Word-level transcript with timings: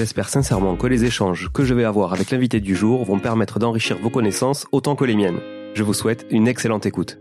J'espère 0.00 0.30
sincèrement 0.30 0.76
que 0.76 0.86
les 0.86 1.04
échanges 1.04 1.50
que 1.52 1.62
je 1.62 1.74
vais 1.74 1.84
avoir 1.84 2.14
avec 2.14 2.30
l'invité 2.30 2.58
du 2.58 2.74
jour 2.74 3.04
vont 3.04 3.18
permettre 3.18 3.58
d'enrichir 3.58 3.98
vos 3.98 4.08
connaissances 4.08 4.66
autant 4.72 4.96
que 4.96 5.04
les 5.04 5.14
miennes. 5.14 5.40
Je 5.74 5.82
vous 5.82 5.92
souhaite 5.92 6.24
une 6.30 6.48
excellente 6.48 6.86
écoute. 6.86 7.18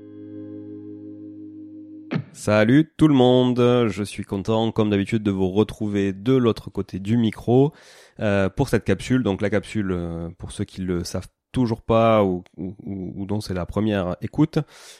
Salut 2.31 2.89
tout 2.95 3.09
le 3.09 3.13
monde, 3.13 3.59
je 3.89 4.01
suis 4.01 4.23
content 4.23 4.72
comme 4.72 4.89
d'habitude 4.91 5.23
de 5.23 5.29
vous 5.29 5.50
retrouver 5.50 6.13
de 6.13 6.31
l'autre 6.31 6.69
côté 6.69 7.00
du 7.00 7.18
micro 7.18 7.73
euh, 8.22 8.47
pour 8.47 8.69
cette 8.69 8.85
capsule. 8.85 9.23
Donc 9.23 9.41
la 9.41 9.50
capsule, 9.50 9.91
euh, 9.91 10.29
pour 10.38 10.53
ceux 10.53 10.63
qui 10.63 10.79
le 10.79 11.03
savent 11.03 11.28
toujours 11.51 11.81
pas 11.81 12.23
ou, 12.23 12.43
dont 12.77 13.41
c'est 13.41 13.53
la 13.53 13.65
première 13.65 14.15
écoute, 14.21 14.59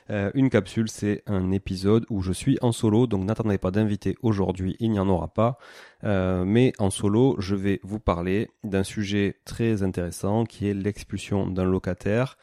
euh, 0.10 0.32
une 0.34 0.50
capsule 0.50 0.90
c'est 0.90 1.24
un 1.28 1.52
épisode 1.52 2.06
où 2.10 2.22
je 2.22 2.32
suis 2.32 2.58
en 2.62 2.72
solo, 2.72 3.08
donc 3.08 3.24
n'attendez 3.24 3.58
pas 3.58 3.72
d'invité 3.72 4.16
aujourd'hui, 4.22 4.76
il 4.80 4.92
n'y 4.92 5.00
en 5.00 5.10
aura 5.10 5.28
pas. 5.28 5.58
Euh, 6.04 6.44
mais 6.46 6.74
en 6.80 6.90
solo, 6.90 7.36
je 7.40 7.56
vais 7.56 7.80
vous 7.84 8.00
parler 8.00 8.50
d'un 8.64 8.84
sujet 8.84 9.38
très 9.46 9.84
intéressant 9.84 10.46
qui 10.46 10.68
est 10.68 10.74
l'expulsion 10.74 11.48
d'un 11.48 11.66
locataire. 11.66 12.38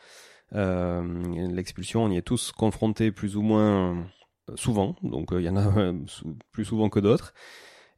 Euh, 0.55 1.49
l'expulsion, 1.51 2.05
on 2.05 2.11
y 2.11 2.17
est 2.17 2.23
tous 2.23 2.53
confrontés 2.53 3.11
plus 3.11 3.37
ou 3.37 3.43
moins 3.43 4.07
souvent, 4.55 4.95
donc 5.03 5.31
il 5.33 5.41
y 5.41 5.49
en 5.49 5.57
a 5.57 5.93
plus 6.53 6.65
souvent 6.65 6.89
que 6.89 7.01
d'autres. 7.01 7.35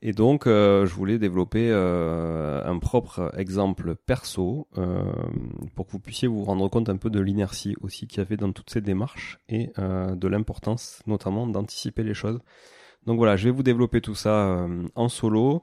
Et 0.00 0.12
donc, 0.12 0.46
euh, 0.46 0.86
je 0.86 0.94
voulais 0.94 1.18
développer 1.18 1.70
euh, 1.70 2.62
un 2.64 2.78
propre 2.78 3.32
exemple 3.36 3.96
perso 3.96 4.68
euh, 4.78 5.02
pour 5.74 5.86
que 5.86 5.92
vous 5.92 5.98
puissiez 5.98 6.28
vous 6.28 6.44
rendre 6.44 6.68
compte 6.68 6.88
un 6.88 6.96
peu 6.96 7.10
de 7.10 7.18
l'inertie 7.18 7.74
aussi 7.80 8.06
qu'il 8.06 8.18
y 8.18 8.20
avait 8.20 8.36
dans 8.36 8.52
toutes 8.52 8.70
ces 8.70 8.80
démarches 8.80 9.40
et 9.48 9.72
de 9.76 10.28
l'importance 10.28 11.02
notamment 11.06 11.46
d'anticiper 11.46 12.04
les 12.04 12.14
choses. 12.14 12.38
Donc 13.06 13.18
voilà, 13.18 13.36
je 13.36 13.44
vais 13.44 13.50
vous 13.50 13.62
développer 13.62 14.00
tout 14.00 14.14
ça 14.14 14.66
en 14.94 15.08
solo. 15.08 15.62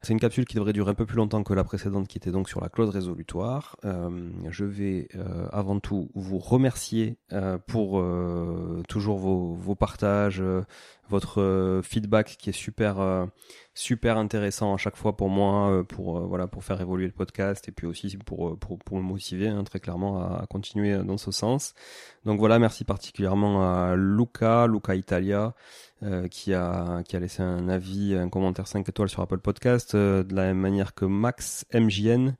C'est 0.00 0.12
une 0.12 0.18
capsule 0.20 0.46
qui 0.46 0.56
devrait 0.56 0.72
durer 0.72 0.90
un 0.90 0.94
peu 0.94 1.06
plus 1.06 1.16
longtemps 1.16 1.44
que 1.44 1.54
la 1.54 1.62
précédente 1.62 2.08
qui 2.08 2.18
était 2.18 2.32
donc 2.32 2.48
sur 2.48 2.60
la 2.60 2.68
clause 2.68 2.90
résolutoire. 2.90 3.76
je 4.48 4.64
vais 4.64 5.08
avant 5.52 5.78
tout 5.78 6.10
vous 6.14 6.38
remercier 6.38 7.18
pour 7.66 8.02
toujours 8.88 9.18
vos, 9.18 9.54
vos 9.54 9.74
partages, 9.74 10.42
votre 11.08 11.40
euh, 11.40 11.82
feedback 11.82 12.36
qui 12.38 12.50
est 12.50 12.54
super 12.54 13.00
euh, 13.00 13.26
super 13.74 14.16
intéressant 14.16 14.74
à 14.74 14.76
chaque 14.76 14.96
fois 14.96 15.16
pour 15.16 15.28
moi 15.28 15.70
euh, 15.70 15.82
pour 15.82 16.20
voilà 16.26 16.46
pour 16.46 16.64
faire 16.64 16.80
évoluer 16.80 17.06
le 17.06 17.12
podcast 17.12 17.68
et 17.68 17.72
puis 17.72 17.86
aussi 17.86 18.16
pour 18.16 18.58
pour, 18.58 18.78
pour 18.78 18.96
me 18.96 19.02
motiver 19.02 19.48
hein, 19.48 19.64
très 19.64 19.80
clairement 19.80 20.20
à, 20.22 20.46
continuer 20.46 20.96
dans 20.98 21.18
ce 21.18 21.30
sens. 21.30 21.74
Donc 22.24 22.38
voilà, 22.38 22.58
merci 22.58 22.84
particulièrement 22.84 23.62
à 23.62 23.94
Luca, 23.96 24.66
Luca 24.66 24.94
Italia 24.94 25.54
qui 26.30 26.52
a 26.52 27.02
qui 27.04 27.16
a 27.16 27.20
laissé 27.20 27.42
un 27.42 27.68
avis, 27.68 28.16
un 28.16 28.28
commentaire 28.28 28.66
5 28.66 28.88
étoiles 28.88 29.08
sur 29.08 29.22
Apple 29.22 29.38
Podcast 29.38 29.94
de 29.94 30.34
la 30.34 30.44
même 30.44 30.58
manière 30.58 30.94
que 30.94 31.04
Max 31.04 31.64
MJN. 31.72 32.34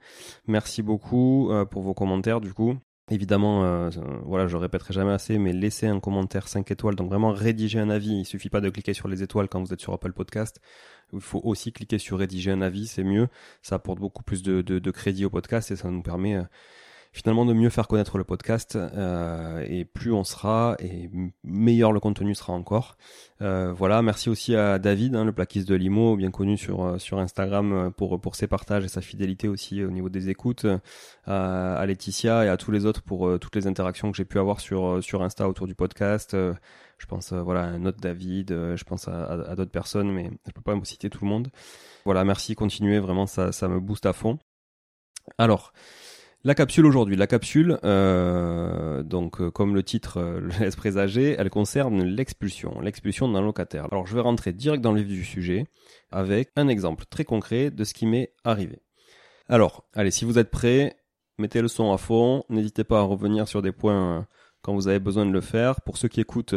Merci 0.46 0.82
beaucoup 0.82 1.50
pour 1.70 1.82
vos 1.82 1.94
commentaires 1.94 2.40
du 2.40 2.52
coup. 2.52 2.76
Évidemment, 3.12 3.62
euh, 3.62 3.90
voilà, 4.24 4.46
je 4.46 4.56
répéterai 4.56 4.94
jamais 4.94 5.12
assez, 5.12 5.36
mais 5.36 5.52
laissez 5.52 5.86
un 5.86 6.00
commentaire 6.00 6.48
5 6.48 6.70
étoiles, 6.70 6.94
donc 6.94 7.10
vraiment 7.10 7.30
rédiger 7.30 7.78
un 7.78 7.90
avis. 7.90 8.20
Il 8.20 8.24
suffit 8.24 8.48
pas 8.48 8.62
de 8.62 8.70
cliquer 8.70 8.94
sur 8.94 9.06
les 9.06 9.22
étoiles 9.22 9.48
quand 9.50 9.60
vous 9.62 9.74
êtes 9.74 9.82
sur 9.82 9.92
Apple 9.92 10.14
Podcast. 10.14 10.62
Il 11.12 11.20
faut 11.20 11.42
aussi 11.44 11.72
cliquer 11.72 11.98
sur 11.98 12.18
rédiger 12.18 12.52
un 12.52 12.62
avis, 12.62 12.86
c'est 12.86 13.04
mieux. 13.04 13.28
Ça 13.60 13.74
apporte 13.74 13.98
beaucoup 13.98 14.22
plus 14.22 14.42
de, 14.42 14.62
de, 14.62 14.90
crédit 14.90 15.26
au 15.26 15.30
podcast 15.30 15.70
et 15.70 15.76
ça 15.76 15.90
nous 15.90 16.00
permet 16.00 16.36
euh, 16.36 16.44
finalement 17.12 17.44
de 17.44 17.52
mieux 17.52 17.68
faire 17.68 17.88
connaître 17.88 18.16
le 18.16 18.24
podcast 18.24 18.76
euh, 18.76 19.64
et 19.68 19.84
plus 19.84 20.12
on 20.12 20.24
sera 20.24 20.76
et 20.78 21.10
meilleur 21.44 21.92
le 21.92 22.00
contenu 22.00 22.34
sera 22.34 22.54
encore. 22.54 22.96
Euh, 23.42 23.72
voilà, 23.72 24.00
merci 24.00 24.30
aussi 24.30 24.56
à 24.56 24.78
David, 24.78 25.14
hein, 25.14 25.24
le 25.24 25.32
plaquiste 25.32 25.68
de 25.68 25.74
Limo, 25.74 26.16
bien 26.16 26.30
connu 26.30 26.56
sur 26.56 26.82
euh, 26.82 26.98
sur 26.98 27.18
Instagram 27.18 27.92
pour 27.96 28.18
pour 28.18 28.34
ses 28.34 28.46
partages 28.46 28.84
et 28.84 28.88
sa 28.88 29.02
fidélité 29.02 29.46
aussi 29.46 29.84
au 29.84 29.90
niveau 29.90 30.08
des 30.08 30.30
écoutes, 30.30 30.66
à, 31.26 31.74
à 31.74 31.86
Laetitia 31.86 32.46
et 32.46 32.48
à 32.48 32.56
tous 32.56 32.70
les 32.70 32.86
autres 32.86 33.02
pour 33.02 33.38
toutes 33.38 33.56
les 33.56 33.66
interactions 33.66 34.10
que 34.10 34.16
j'ai 34.16 34.24
pu 34.24 34.38
avoir 34.38 34.60
sur 34.60 35.02
sur 35.04 35.22
Insta 35.22 35.48
autour 35.48 35.66
du 35.66 35.74
podcast. 35.74 36.32
je 36.32 37.06
pense 37.06 37.32
voilà 37.34 37.64
à 37.64 37.66
un 37.66 37.84
autre 37.84 37.98
David, 38.00 38.48
je 38.50 38.84
pense 38.84 39.08
à, 39.08 39.24
à, 39.24 39.54
d'autres 39.54 39.70
personnes, 39.70 40.10
mais 40.10 40.30
je 40.46 40.52
peux 40.52 40.62
pas 40.62 40.74
me 40.74 40.84
citer 40.84 41.10
tout 41.10 41.24
le 41.24 41.28
monde. 41.28 41.48
Voilà, 42.06 42.24
merci, 42.24 42.54
continuez, 42.54 43.00
vraiment 43.00 43.26
ça 43.26 43.52
ça 43.52 43.68
me 43.68 43.80
booste 43.80 44.06
à 44.06 44.14
fond. 44.14 44.38
Alors, 45.38 45.72
la 46.44 46.54
capsule 46.56 46.86
aujourd'hui, 46.86 47.14
la 47.14 47.28
capsule, 47.28 47.78
euh, 47.84 49.02
donc 49.04 49.40
euh, 49.40 49.50
comme 49.50 49.74
le 49.74 49.82
titre 49.84 50.18
euh, 50.18 50.40
le 50.40 50.48
laisse 50.58 50.74
présager, 50.74 51.36
elle 51.38 51.50
concerne 51.50 52.02
l'expulsion, 52.02 52.80
l'expulsion 52.80 53.28
d'un 53.30 53.42
locataire. 53.42 53.86
Alors 53.92 54.06
je 54.06 54.14
vais 54.14 54.20
rentrer 54.20 54.52
direct 54.52 54.82
dans 54.82 54.92
le 54.92 55.02
vif 55.02 55.18
du 55.18 55.24
sujet 55.24 55.66
avec 56.10 56.50
un 56.56 56.66
exemple 56.68 57.04
très 57.08 57.24
concret 57.24 57.70
de 57.70 57.84
ce 57.84 57.94
qui 57.94 58.06
m'est 58.06 58.32
arrivé. 58.44 58.80
Alors, 59.48 59.84
allez, 59.94 60.10
si 60.10 60.24
vous 60.24 60.38
êtes 60.38 60.50
prêts, 60.50 60.96
mettez 61.38 61.62
le 61.62 61.68
son 61.68 61.92
à 61.92 61.98
fond, 61.98 62.44
n'hésitez 62.48 62.84
pas 62.84 63.00
à 63.00 63.02
revenir 63.02 63.46
sur 63.46 63.62
des 63.62 63.72
points 63.72 64.26
quand 64.62 64.74
vous 64.74 64.88
avez 64.88 65.00
besoin 65.00 65.26
de 65.26 65.32
le 65.32 65.40
faire. 65.40 65.80
Pour 65.80 65.96
ceux 65.96 66.08
qui 66.08 66.20
écoutent 66.20 66.54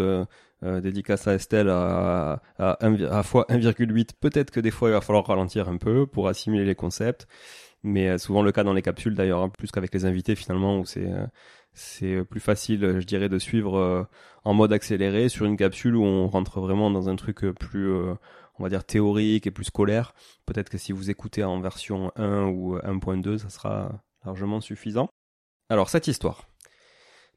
dédicace 0.62 1.28
à 1.28 1.34
Estelle 1.34 1.70
à, 1.70 2.42
à, 2.58 2.78
à 2.84 3.24
fois 3.24 3.46
1,8, 3.50 4.12
peut-être 4.20 4.52
que 4.52 4.60
des 4.60 4.72
fois 4.72 4.90
il 4.90 4.94
va 4.94 5.02
falloir 5.02 5.26
ralentir 5.26 5.68
un 5.68 5.78
peu 5.78 6.06
pour 6.06 6.28
assimiler 6.28 6.64
les 6.64 6.76
concepts 6.76 7.28
mais 7.86 8.10
euh, 8.10 8.18
souvent 8.18 8.42
le 8.42 8.52
cas 8.52 8.64
dans 8.64 8.74
les 8.74 8.82
capsules 8.82 9.16
d'ailleurs, 9.16 9.42
hein, 9.42 9.50
plus 9.50 9.72
qu'avec 9.72 9.94
les 9.94 10.06
invités 10.06 10.36
finalement, 10.36 10.80
où 10.80 10.86
c'est 10.86 11.10
euh, 11.10 11.26
c'est 11.74 12.24
plus 12.26 12.40
facile, 12.40 13.00
je 13.00 13.06
dirais, 13.06 13.30
de 13.30 13.38
suivre 13.38 13.78
euh, 13.78 14.04
en 14.44 14.54
mode 14.54 14.74
accéléré 14.74 15.30
sur 15.30 15.46
une 15.46 15.58
capsule 15.58 15.96
où 15.96 16.04
on 16.04 16.28
rentre 16.28 16.60
vraiment 16.62 16.90
dans 16.90 17.10
un 17.10 17.16
truc 17.18 17.42
plus, 17.60 17.94
on 17.94 18.64
va 18.64 18.70
dire, 18.70 18.86
théorique 18.86 19.46
et 19.46 19.52
plus 19.52 19.66
scolaire. 19.66 20.14
Peut-être 20.46 20.70
que 20.70 20.78
si 20.78 20.94
vous 20.94 21.10
écoutez 21.10 21.44
en 21.44 21.60
version 21.60 22.14
1 22.16 22.46
ou 22.46 22.78
1.2, 22.78 23.40
ça 23.40 23.50
sera 23.50 23.92
largement 24.24 24.62
suffisant. 24.62 25.10
Alors, 25.70 25.90
cette 25.90 26.08
histoire. 26.08 26.48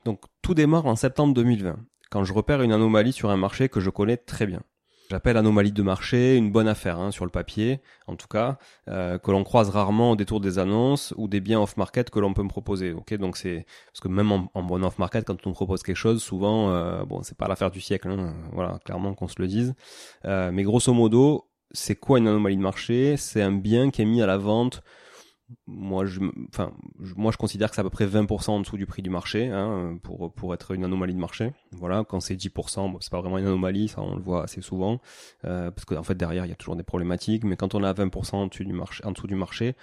Donc, 0.05 0.21
tout 0.41 0.55
démarre 0.55 0.87
en 0.87 0.95
septembre 0.95 1.35
2020, 1.35 1.77
quand 2.11 2.23
je 2.23 2.33
repère 2.33 2.63
une 2.63 2.73
anomalie 2.73 3.13
sur 3.13 3.31
un 3.31 3.37
marché 3.37 3.69
que 3.69 3.81
je 3.81 3.91
connais 3.91 4.19
très 4.19 4.47
bien. 4.47 4.63
J'appelle 5.11 5.39
anomalie 5.39 5.73
de 5.73 5.83
marché 5.83 6.37
une 6.37 6.53
bonne 6.53 6.69
affaire 6.69 6.99
hein, 6.99 7.11
sur 7.11 7.25
le 7.25 7.31
papier, 7.31 7.81
en 8.07 8.15
tout 8.15 8.27
cas, 8.29 8.59
euh, 8.89 9.17
que 9.17 9.31
l'on 9.31 9.43
croise 9.43 9.71
rarement 9.71 10.11
au 10.11 10.17
détour 10.17 10.39
des 10.39 10.59
annonces 10.59 11.15
ou 11.17 11.29
des 11.29 11.41
biens 11.41 11.63
off-market 11.63 12.11
que 12.11 12.19
l'on 12.19 12.35
peut 12.35 12.43
me 12.43 12.49
proposer. 12.49 12.93
Ok, 12.93 13.15
donc 13.15 13.39
c'est 13.39 13.65
parce 13.87 14.01
que 14.01 14.09
même 14.09 14.31
en, 14.33 14.63
bon 14.63 14.85
off-market, 14.85 15.25
quand 15.25 15.47
on 15.47 15.53
propose 15.53 15.83
quelque 15.83 15.97
chose, 15.97 16.23
souvent, 16.23 16.71
euh, 16.73 17.05
bon, 17.05 17.23
c'est 17.23 17.39
pas 17.39 17.49
l'affaire 17.49 17.71
du 17.71 17.81
siècle, 17.81 18.11
hein, 18.11 18.35
voilà, 18.53 18.79
clairement 18.85 19.15
qu'on 19.15 19.29
se 19.29 19.41
le 19.41 19.47
dise. 19.47 19.75
Euh, 20.27 20.51
mais 20.53 20.63
grosso 20.63 20.93
modo, 20.93 21.49
c'est 21.71 21.97
quoi 21.97 22.19
une 22.19 22.29
anomalie 22.29 22.59
de 22.59 22.63
marché? 22.63 23.17
C'est 23.17 23.41
un 23.41 23.53
bien 23.53 23.91
qui 23.91 24.03
est 24.03 24.07
mis 24.07 24.21
à 24.21 24.27
la 24.27 24.37
vente 24.37 24.83
moi 25.67 26.05
je 26.05 26.21
enfin 26.49 26.73
moi 27.17 27.33
je 27.33 27.37
considère 27.37 27.71
que 27.71 27.75
c'est 27.75 27.81
à 27.81 27.85
peu 27.85 27.91
près 27.91 28.07
20% 28.07 28.51
en 28.51 28.61
dessous 28.61 28.77
du 28.77 28.87
prix 28.87 29.03
du 29.03 29.11
marché 29.11 29.49
hein, 29.49 29.99
pour 30.03 30.33
pour 30.33 30.55
être 30.55 30.73
une 30.73 30.85
anomalie 30.85 31.15
de 31.15 31.19
marché. 31.19 31.53
Voilà 31.73 32.05
quand 32.05 32.21
c'est 32.21 32.37
10% 32.37 32.93
bon, 32.93 32.99
c'est 33.01 33.11
pas 33.11 33.21
vraiment 33.21 33.39
une 33.39 33.47
anomalie 33.47 33.89
ça 33.89 34.03
on 34.03 34.15
le 34.15 34.23
voit 34.23 34.45
assez 34.45 34.61
souvent 34.61 35.01
euh, 35.45 35.71
parce 35.71 35.85
qu'en 35.85 36.03
fait 36.03 36.15
derrière 36.15 36.45
il 36.45 36.49
y 36.49 36.53
a 36.53 36.57
toujours 36.57 36.77
des 36.77 36.83
problématiques 36.83 37.45
mais 37.45 37.57
quand 37.57 37.75
on 37.75 37.83
est 37.83 37.87
à 37.87 37.95
20% 37.95 38.35
en 38.35 38.47
dessous 38.47 38.65
du 38.65 38.73
marché 38.73 39.05
en 39.05 39.13
dessous 39.13 39.27
du 39.27 39.35
marché 39.35 39.75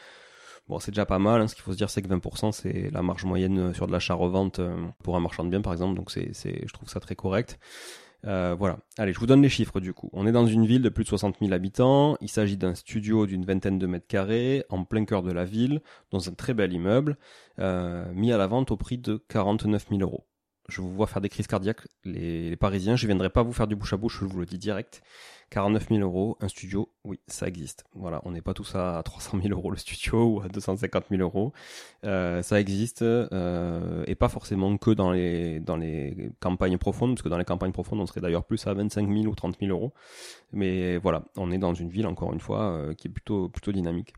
bon 0.67 0.79
c'est 0.79 0.91
déjà 0.91 1.05
pas 1.05 1.19
mal 1.19 1.41
hein. 1.41 1.47
ce 1.47 1.55
qu'il 1.55 1.63
faut 1.63 1.71
se 1.71 1.77
dire 1.77 1.89
c'est 1.89 2.01
que 2.01 2.07
20% 2.07 2.51
c'est 2.51 2.89
la 2.91 3.01
marge 3.01 3.25
moyenne 3.25 3.73
sur 3.73 3.87
de 3.87 3.91
l'achat 3.91 4.13
revente 4.13 4.59
euh, 4.59 4.75
pour 5.03 5.15
un 5.15 5.19
marchand 5.19 5.43
de 5.43 5.49
biens 5.49 5.61
par 5.61 5.73
exemple. 5.73 5.95
Donc 5.95 6.11
c'est 6.11 6.29
c'est 6.33 6.67
je 6.67 6.73
trouve 6.73 6.89
ça 6.89 6.99
très 6.99 7.15
correct 7.15 7.59
euh, 8.25 8.55
voilà. 8.57 8.79
Allez, 8.97 9.13
je 9.13 9.19
vous 9.19 9.27
donne 9.27 9.41
les 9.41 9.49
chiffres 9.49 9.79
du 9.79 9.93
coup. 9.93 10.09
On 10.13 10.25
est 10.25 10.31
dans 10.31 10.47
une 10.47 10.65
ville 10.65 10.81
de 10.81 10.89
plus 10.89 11.03
de 11.03 11.09
60 11.09 11.37
000 11.39 11.53
habitants. 11.53 12.17
Il 12.21 12.29
s'agit 12.29 12.57
d'un 12.57 12.75
studio 12.75 13.25
d'une 13.25 13.45
vingtaine 13.45 13.77
de 13.77 13.87
mètres 13.87 14.07
carrés, 14.07 14.65
en 14.69 14.83
plein 14.83 15.05
cœur 15.05 15.23
de 15.23 15.31
la 15.31 15.45
ville, 15.45 15.81
dans 16.11 16.27
un 16.29 16.33
très 16.33 16.53
bel 16.53 16.73
immeuble, 16.73 17.17
euh, 17.59 18.05
mis 18.13 18.31
à 18.31 18.37
la 18.37 18.47
vente 18.47 18.71
au 18.71 18.77
prix 18.77 18.97
de 18.97 19.23
49 19.29 19.87
000 19.89 20.01
euros 20.01 20.25
je 20.67 20.81
vous 20.81 20.91
vois 20.91 21.07
faire 21.07 21.21
des 21.21 21.29
crises 21.29 21.47
cardiaques, 21.47 21.87
les, 22.03 22.55
Parisiens. 22.55 22.95
Je 22.95 23.05
viendrai 23.07 23.29
pas 23.29 23.43
vous 23.43 23.53
faire 23.53 23.67
du 23.67 23.75
bouche 23.75 23.93
à 23.93 23.97
bouche, 23.97 24.19
je 24.19 24.25
vous 24.25 24.39
le 24.39 24.45
dis 24.45 24.57
direct. 24.57 25.01
49 25.55 25.87
000 25.87 26.01
euros, 26.01 26.37
un 26.41 26.49
studio, 26.49 26.89
oui, 27.05 27.17
ça 27.27 27.47
existe. 27.47 27.85
Voilà, 27.93 28.21
on 28.25 28.31
n'est 28.31 28.41
pas 28.41 28.53
tous 28.53 28.75
à 28.75 29.01
300 29.05 29.39
000 29.41 29.57
euros 29.57 29.71
le 29.71 29.77
studio 29.77 30.25
ou 30.25 30.41
à 30.41 30.49
250 30.49 31.05
000 31.09 31.21
euros. 31.21 31.53
Euh, 32.03 32.41
ça 32.41 32.59
existe 32.59 33.03
euh, 33.03 34.03
et 34.05 34.15
pas 34.15 34.27
forcément 34.27 34.75
que 34.75 34.91
dans 34.91 35.11
les 35.11 35.61
dans 35.61 35.77
les 35.77 36.29
campagnes 36.41 36.77
profondes, 36.77 37.11
parce 37.11 37.21
que 37.21 37.29
dans 37.29 37.37
les 37.37 37.45
campagnes 37.45 37.71
profondes, 37.71 38.01
on 38.01 38.05
serait 38.05 38.19
d'ailleurs 38.19 38.43
plus 38.43 38.67
à 38.67 38.73
25 38.73 39.07
000 39.09 39.27
ou 39.27 39.33
30 39.33 39.57
000 39.61 39.71
euros. 39.71 39.93
Mais 40.51 40.97
voilà, 40.97 41.23
on 41.37 41.49
est 41.53 41.57
dans 41.57 41.73
une 41.73 41.89
ville 41.89 42.07
encore 42.07 42.33
une 42.33 42.41
fois 42.41 42.63
euh, 42.73 42.93
qui 42.93 43.07
est 43.07 43.11
plutôt 43.11 43.47
plutôt 43.47 43.71
dynamique. 43.71 44.13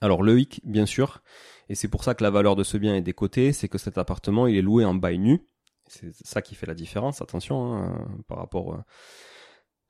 Alors 0.00 0.22
le 0.22 0.38
hic, 0.38 0.60
bien 0.64 0.86
sûr, 0.86 1.22
et 1.68 1.74
c'est 1.74 1.88
pour 1.88 2.04
ça 2.04 2.14
que 2.14 2.22
la 2.22 2.30
valeur 2.30 2.54
de 2.54 2.62
ce 2.62 2.76
bien 2.76 2.94
est 2.94 3.02
décotée, 3.02 3.52
c'est 3.52 3.68
que 3.68 3.78
cet 3.78 3.98
appartement, 3.98 4.46
il 4.46 4.56
est 4.56 4.62
loué 4.62 4.84
en 4.84 4.94
bail 4.94 5.18
nu. 5.18 5.44
C'est 5.88 6.14
ça 6.24 6.40
qui 6.40 6.54
fait 6.54 6.66
la 6.66 6.74
différence, 6.74 7.20
attention, 7.20 7.74
hein, 7.74 8.06
par 8.28 8.38
rapport 8.38 8.80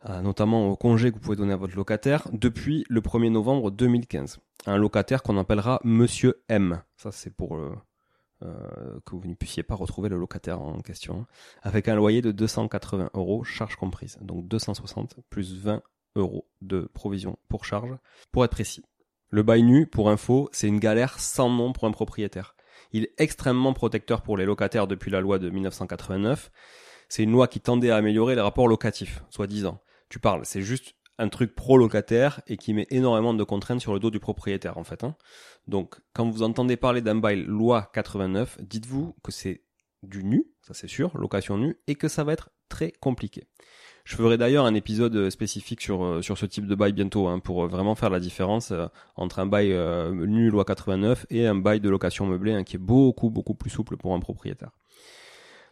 notamment 0.09 0.69
au 0.69 0.77
congé 0.77 1.11
que 1.11 1.17
vous 1.17 1.21
pouvez 1.21 1.37
donner 1.37 1.53
à 1.53 1.57
votre 1.57 1.77
locataire, 1.77 2.27
depuis 2.33 2.85
le 2.89 3.01
1er 3.01 3.31
novembre 3.31 3.71
2015. 3.71 4.39
Un 4.67 4.77
locataire 4.77 5.23
qu'on 5.23 5.39
appellera 5.39 5.81
Monsieur 5.85 6.43
M. 6.49 6.83
Ça, 6.97 7.13
c'est 7.13 7.35
pour 7.35 7.57
euh, 7.57 7.75
euh, 8.43 9.01
que 9.05 9.15
vous 9.15 9.27
ne 9.27 9.35
puissiez 9.35 9.63
pas 9.63 9.75
retrouver 9.75 10.09
le 10.09 10.17
locataire 10.17 10.61
en 10.61 10.81
question. 10.81 11.27
Avec 11.63 11.89
un 11.89 11.95
loyer 11.95 12.23
de 12.23 12.33
280 12.33 13.11
euros, 13.15 13.45
charge 13.45 13.77
comprise. 13.77 14.19
Donc 14.23 14.49
260 14.49 15.17
plus 15.29 15.57
20 15.57 15.83
euros 16.17 16.47
de 16.63 16.91
provision 16.95 17.39
pour 17.49 17.65
charge, 17.65 17.95
pour 18.33 18.45
être 18.45 18.51
précis. 18.51 18.85
Le 19.29 19.43
bail 19.43 19.63
nu, 19.63 19.87
pour 19.87 20.11
info, 20.11 20.49
c'est 20.53 20.67
une 20.67 20.81
galère 20.81 21.19
sans 21.21 21.51
nom 21.51 21.73
pour 21.73 21.85
un 21.85 21.93
propriétaire. 21.93 22.57
Il 22.93 23.05
est 23.05 23.15
extrêmement 23.19 23.73
protecteur 23.73 24.23
pour 24.23 24.37
les 24.37 24.45
locataires 24.45 24.87
depuis 24.87 25.11
la 25.11 25.21
loi 25.21 25.39
de 25.39 25.51
1989. 25.51 26.51
C'est 27.09 27.23
une 27.23 27.33
loi 27.33 27.47
qui 27.47 27.61
tendait 27.61 27.91
à 27.91 27.97
améliorer 27.97 28.35
les 28.35 28.41
rapports 28.41 28.69
locatifs, 28.69 29.23
soi-disant. 29.31 29.81
Tu 30.11 30.19
parles, 30.19 30.43
c'est 30.45 30.63
juste 30.63 30.95
un 31.19 31.29
truc 31.29 31.55
pro-locataire 31.55 32.41
et 32.47 32.57
qui 32.57 32.75
met 32.75 32.87
énormément 32.91 33.33
de 33.33 33.45
contraintes 33.45 33.81
sur 33.81 33.95
le 33.95 34.01
dos 34.01 34.11
du 34.11 34.21
propriétaire, 34.21 34.77
en 34.77 34.85
fait. 34.85 35.05
Hein. 35.05 35.17
Donc, 35.67 35.97
quand 36.15 36.29
vous 36.29 36.43
entendez 36.43 36.77
parler 36.77 37.01
d'un 37.01 37.15
bail 37.15 37.45
loi 37.47 37.91
89, 37.95 38.59
dites-vous 38.61 39.15
que 39.23 39.31
c'est 39.31 39.63
du 40.03 40.25
nu, 40.25 40.47
ça 40.63 40.75
c'est 40.75 40.89
sûr, 40.89 41.17
location 41.17 41.59
nue, 41.59 41.79
et 41.87 41.95
que 41.95 42.09
ça 42.09 42.25
va 42.25 42.33
être 42.33 42.51
très 42.69 42.91
compliqué. 42.91 43.47
Je 44.05 44.17
ferai 44.17 44.39
d'ailleurs 44.39 44.65
un 44.65 44.75
épisode 44.75 45.15
euh, 45.15 45.31
spécifique 45.31 45.83
sur, 45.83 46.05
euh, 46.05 46.23
ce 46.23 46.47
type 46.47 46.67
de 46.67 46.75
bail 46.75 46.93
bientôt, 46.93 47.29
hein, 47.29 47.39
pour 47.39 47.65
euh, 47.65 47.69
vraiment 47.69 47.95
faire 47.95 48.11
la 48.11 48.19
différence 48.19 48.73
entre 49.15 49.39
un 49.39 49.47
bail 49.47 49.77
nu 50.27 50.51
loi 50.51 50.65
89 50.65 51.27
et 51.31 51.47
un 51.47 51.55
bail 51.55 51.81
de 51.81 51.89
location 51.89 52.27
meublée 52.27 52.55
hein, 52.55 52.65
qui 52.65 52.77
est 52.77 52.81
beaucoup 52.81 53.31
beaucoup 53.31 53.55
plus 53.55 53.71
souple 53.71 53.97
pour 53.97 54.15
un 54.15 54.21
propriétaire. 54.21 54.71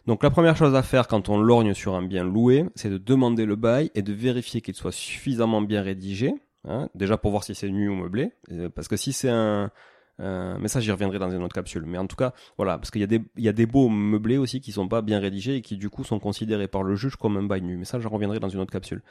Donc 0.09 0.23
la 0.23 0.31
première 0.31 0.57
chose 0.57 0.73
à 0.73 0.81
faire 0.81 1.07
quand 1.07 1.29
on 1.29 1.39
lorgne 1.39 1.75
sur 1.75 1.93
un 1.93 2.01
bien 2.01 2.23
loué, 2.23 2.65
c'est 2.73 2.89
de 2.89 2.97
demander 2.97 3.45
le 3.45 3.55
bail 3.55 3.91
et 3.93 4.01
de 4.01 4.11
vérifier 4.11 4.59
qu'il 4.59 4.73
soit 4.73 4.91
suffisamment 4.91 5.61
bien 5.61 5.83
rédigé, 5.83 6.33
hein, 6.67 6.89
déjà 6.95 7.15
pour 7.15 7.29
voir 7.29 7.43
si 7.43 7.53
c'est 7.53 7.69
nu 7.69 7.89
ou 7.89 7.93
meublé, 7.93 8.31
parce 8.73 8.87
que 8.87 8.97
si 8.97 9.13
c'est 9.13 9.29
un, 9.29 9.69
euh, 10.19 10.57
mais 10.59 10.67
ça, 10.67 10.79
j'y 10.79 10.91
reviendrai 10.91 11.19
dans 11.19 11.29
une 11.29 11.43
autre 11.43 11.53
capsule. 11.53 11.83
Mais 11.85 11.99
en 11.99 12.07
tout 12.07 12.15
cas, 12.15 12.33
voilà, 12.57 12.79
parce 12.79 12.89
qu'il 12.89 13.01
y 13.01 13.03
a 13.03 13.07
des, 13.07 13.21
il 13.37 13.45
y 13.45 13.89
meublés 13.91 14.39
aussi 14.39 14.61
qui 14.61 14.71
sont 14.71 14.87
pas 14.87 15.03
bien 15.03 15.19
rédigés 15.19 15.57
et 15.57 15.61
qui 15.61 15.77
du 15.77 15.91
coup 15.91 16.03
sont 16.03 16.17
considérés 16.17 16.67
par 16.67 16.81
le 16.81 16.95
juge 16.95 17.15
comme 17.15 17.37
un 17.37 17.43
bail 17.43 17.61
nu. 17.61 17.77
Mais 17.77 17.85
ça, 17.85 17.99
j'en 17.99 18.09
reviendrai 18.09 18.39
dans 18.39 18.49
une 18.49 18.61
autre 18.61 18.71
capsule. 18.71 19.03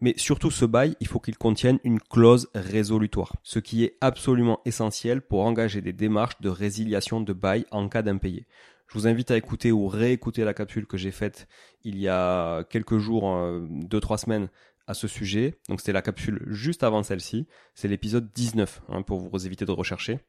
Mais 0.00 0.12
surtout, 0.16 0.50
ce 0.50 0.64
bail, 0.64 0.96
il 0.98 1.06
faut 1.06 1.20
qu'il 1.20 1.38
contienne 1.38 1.78
une 1.84 2.00
clause 2.00 2.48
résolutoire, 2.52 3.36
ce 3.44 3.60
qui 3.60 3.84
est 3.84 3.96
absolument 4.00 4.58
essentiel 4.64 5.22
pour 5.22 5.46
engager 5.46 5.82
des 5.82 5.92
démarches 5.92 6.40
de 6.40 6.48
résiliation 6.48 7.20
de 7.20 7.32
bail 7.32 7.64
en 7.70 7.88
cas 7.88 8.02
d'impayé. 8.02 8.44
Je 8.88 8.98
vous 8.98 9.06
invite 9.06 9.30
à 9.30 9.36
écouter 9.36 9.72
ou 9.72 9.88
réécouter 9.88 10.44
la 10.44 10.54
capsule 10.54 10.86
que 10.86 10.96
j'ai 10.96 11.10
faite 11.10 11.48
il 11.82 11.98
y 11.98 12.08
a 12.08 12.64
quelques 12.64 12.98
jours, 12.98 13.34
euh, 13.34 13.66
deux 13.70 14.00
trois 14.00 14.18
semaines, 14.18 14.48
à 14.86 14.94
ce 14.94 15.08
sujet. 15.08 15.58
Donc 15.68 15.80
c'était 15.80 15.92
la 15.92 16.02
capsule 16.02 16.42
juste 16.46 16.82
avant 16.82 17.02
celle-ci. 17.02 17.46
C'est 17.74 17.88
l'épisode 17.88 18.30
19 18.32 18.82
hein, 18.88 19.02
pour 19.02 19.20
vous 19.20 19.46
éviter 19.46 19.64
de 19.64 19.72
rechercher. 19.72 20.20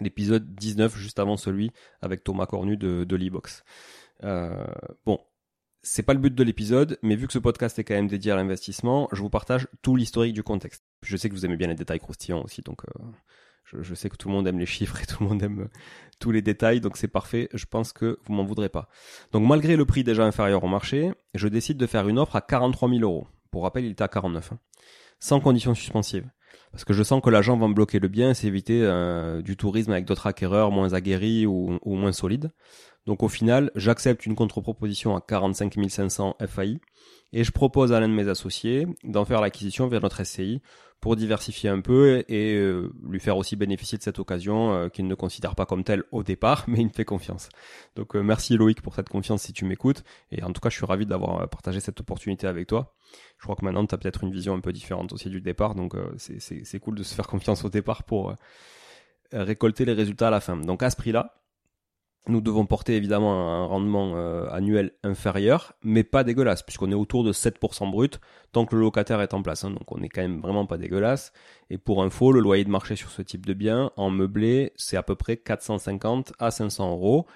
L'épisode 0.00 0.54
19 0.54 0.96
juste 0.96 1.18
avant 1.18 1.36
celui 1.36 1.70
avec 2.00 2.24
Thomas 2.24 2.46
Cornu 2.46 2.76
de, 2.76 3.04
de 3.04 3.16
l'e-box. 3.16 3.64
Euh, 4.24 4.64
bon, 5.04 5.20
c'est 5.82 6.02
pas 6.02 6.14
le 6.14 6.20
but 6.20 6.34
de 6.34 6.44
l'épisode, 6.44 6.98
mais 7.02 7.16
vu 7.16 7.26
que 7.26 7.32
ce 7.32 7.38
podcast 7.38 7.78
est 7.78 7.84
quand 7.84 7.94
même 7.94 8.08
dédié 8.08 8.32
à 8.32 8.36
l'investissement, 8.36 9.08
je 9.12 9.20
vous 9.20 9.30
partage 9.30 9.68
tout 9.82 9.96
l'historique 9.96 10.34
du 10.34 10.42
contexte. 10.42 10.84
Je 11.02 11.16
sais 11.16 11.28
que 11.28 11.34
vous 11.34 11.44
aimez 11.44 11.56
bien 11.56 11.68
les 11.68 11.74
détails 11.74 12.00
croustillants 12.00 12.42
aussi, 12.42 12.62
donc 12.62 12.82
euh, 12.84 13.04
je, 13.80 13.94
sais 13.94 14.08
que 14.08 14.16
tout 14.16 14.28
le 14.28 14.34
monde 14.34 14.46
aime 14.46 14.58
les 14.58 14.66
chiffres 14.66 15.00
et 15.02 15.06
tout 15.06 15.22
le 15.22 15.28
monde 15.28 15.42
aime 15.42 15.68
tous 16.18 16.30
les 16.30 16.42
détails, 16.42 16.80
donc 16.80 16.96
c'est 16.96 17.08
parfait. 17.08 17.48
Je 17.54 17.66
pense 17.66 17.92
que 17.92 18.18
vous 18.24 18.34
m'en 18.34 18.44
voudrez 18.44 18.68
pas. 18.68 18.88
Donc 19.32 19.46
malgré 19.46 19.76
le 19.76 19.84
prix 19.84 20.04
déjà 20.04 20.24
inférieur 20.24 20.64
au 20.64 20.68
marché, 20.68 21.12
je 21.34 21.48
décide 21.48 21.78
de 21.78 21.86
faire 21.86 22.08
une 22.08 22.18
offre 22.18 22.36
à 22.36 22.40
43 22.40 22.88
000 22.88 23.02
euros. 23.02 23.26
Pour 23.50 23.62
rappel, 23.62 23.84
il 23.84 23.92
était 23.92 24.04
à 24.04 24.08
49. 24.08 24.52
Hein. 24.52 24.58
Sans 25.20 25.40
condition 25.40 25.74
suspensive. 25.74 26.28
Parce 26.72 26.84
que 26.84 26.92
je 26.92 27.02
sens 27.02 27.22
que 27.22 27.30
l'agent 27.30 27.56
va 27.56 27.68
me 27.68 27.74
bloquer 27.74 27.98
le 27.98 28.08
bien 28.08 28.30
et 28.30 28.34
c'est 28.34 28.46
éviter 28.46 28.82
euh, 28.82 29.42
du 29.42 29.56
tourisme 29.56 29.92
avec 29.92 30.04
d'autres 30.04 30.26
acquéreurs 30.26 30.70
moins 30.70 30.92
aguerris 30.92 31.46
ou 31.46 31.78
moins 31.84 32.12
solides. 32.12 32.50
Donc 33.08 33.22
au 33.22 33.28
final, 33.28 33.70
j'accepte 33.74 34.26
une 34.26 34.34
contre-proposition 34.34 35.16
à 35.16 35.22
45 35.22 35.72
500 35.88 36.36
FAI 36.46 36.78
et 37.32 37.42
je 37.42 37.50
propose 37.52 37.94
à 37.94 38.00
l'un 38.00 38.08
de 38.08 38.12
mes 38.12 38.28
associés 38.28 38.86
d'en 39.02 39.24
faire 39.24 39.40
l'acquisition 39.40 39.88
via 39.88 39.98
notre 39.98 40.22
SCI 40.22 40.60
pour 41.00 41.16
diversifier 41.16 41.70
un 41.70 41.80
peu 41.80 42.22
et 42.28 42.56
euh, 42.56 42.92
lui 43.02 43.18
faire 43.18 43.38
aussi 43.38 43.56
bénéficier 43.56 43.96
de 43.96 44.02
cette 44.02 44.18
occasion 44.18 44.74
euh, 44.74 44.88
qu'il 44.90 45.06
ne 45.06 45.14
considère 45.14 45.54
pas 45.54 45.64
comme 45.64 45.84
telle 45.84 46.04
au 46.12 46.22
départ, 46.22 46.64
mais 46.68 46.80
il 46.80 46.88
me 46.88 46.92
fait 46.92 47.06
confiance. 47.06 47.48
Donc 47.96 48.14
euh, 48.14 48.20
merci 48.20 48.58
Loïc 48.58 48.82
pour 48.82 48.94
cette 48.94 49.08
confiance 49.08 49.40
si 49.40 49.54
tu 49.54 49.64
m'écoutes 49.64 50.04
et 50.30 50.42
en 50.42 50.52
tout 50.52 50.60
cas 50.60 50.68
je 50.68 50.76
suis 50.76 50.84
ravi 50.84 51.06
d'avoir 51.06 51.48
partagé 51.48 51.80
cette 51.80 51.98
opportunité 52.00 52.46
avec 52.46 52.66
toi. 52.66 52.94
Je 53.38 53.44
crois 53.44 53.56
que 53.56 53.64
maintenant 53.64 53.86
tu 53.86 53.94
as 53.94 53.96
peut-être 53.96 54.22
une 54.22 54.32
vision 54.32 54.52
un 54.52 54.60
peu 54.60 54.74
différente 54.74 55.14
aussi 55.14 55.30
du 55.30 55.40
départ, 55.40 55.74
donc 55.74 55.94
c'est 56.18 56.78
cool 56.78 56.96
de 56.96 57.02
se 57.02 57.14
faire 57.14 57.26
confiance 57.26 57.64
au 57.64 57.70
départ 57.70 58.02
pour 58.02 58.34
récolter 59.32 59.86
les 59.86 59.94
résultats 59.94 60.28
à 60.28 60.30
la 60.30 60.40
fin. 60.40 60.58
Donc 60.58 60.82
à 60.82 60.90
ce 60.90 60.96
prix-là, 60.96 61.38
nous 62.28 62.40
devons 62.40 62.66
porter 62.66 62.96
évidemment 62.96 63.32
un 63.32 63.64
rendement 63.64 64.12
euh, 64.16 64.46
annuel 64.50 64.92
inférieur, 65.02 65.72
mais 65.82 66.04
pas 66.04 66.24
dégueulasse, 66.24 66.62
puisqu'on 66.62 66.90
est 66.90 66.94
autour 66.94 67.24
de 67.24 67.32
7% 67.32 67.90
brut 67.90 68.20
tant 68.52 68.66
que 68.66 68.76
le 68.76 68.82
locataire 68.82 69.20
est 69.20 69.34
en 69.34 69.42
place. 69.42 69.64
Hein. 69.64 69.70
donc 69.70 69.90
on 69.90 70.02
est 70.02 70.08
quand 70.08 70.22
même 70.22 70.40
vraiment 70.40 70.66
pas 70.66 70.78
dégueulasse. 70.78 71.32
Et 71.70 71.78
pour 71.78 72.02
info, 72.02 72.32
le 72.32 72.40
loyer 72.40 72.64
de 72.64 72.70
marché 72.70 72.96
sur 72.96 73.10
ce 73.10 73.22
type 73.22 73.46
de 73.46 73.54
bien, 73.54 73.90
en 73.96 74.10
meublé, 74.10 74.72
c'est 74.76 74.96
à 74.96 75.02
peu 75.02 75.16
près 75.16 75.36
450 75.36 76.32
à 76.38 76.50
500 76.50 76.90
euros. 76.92 77.26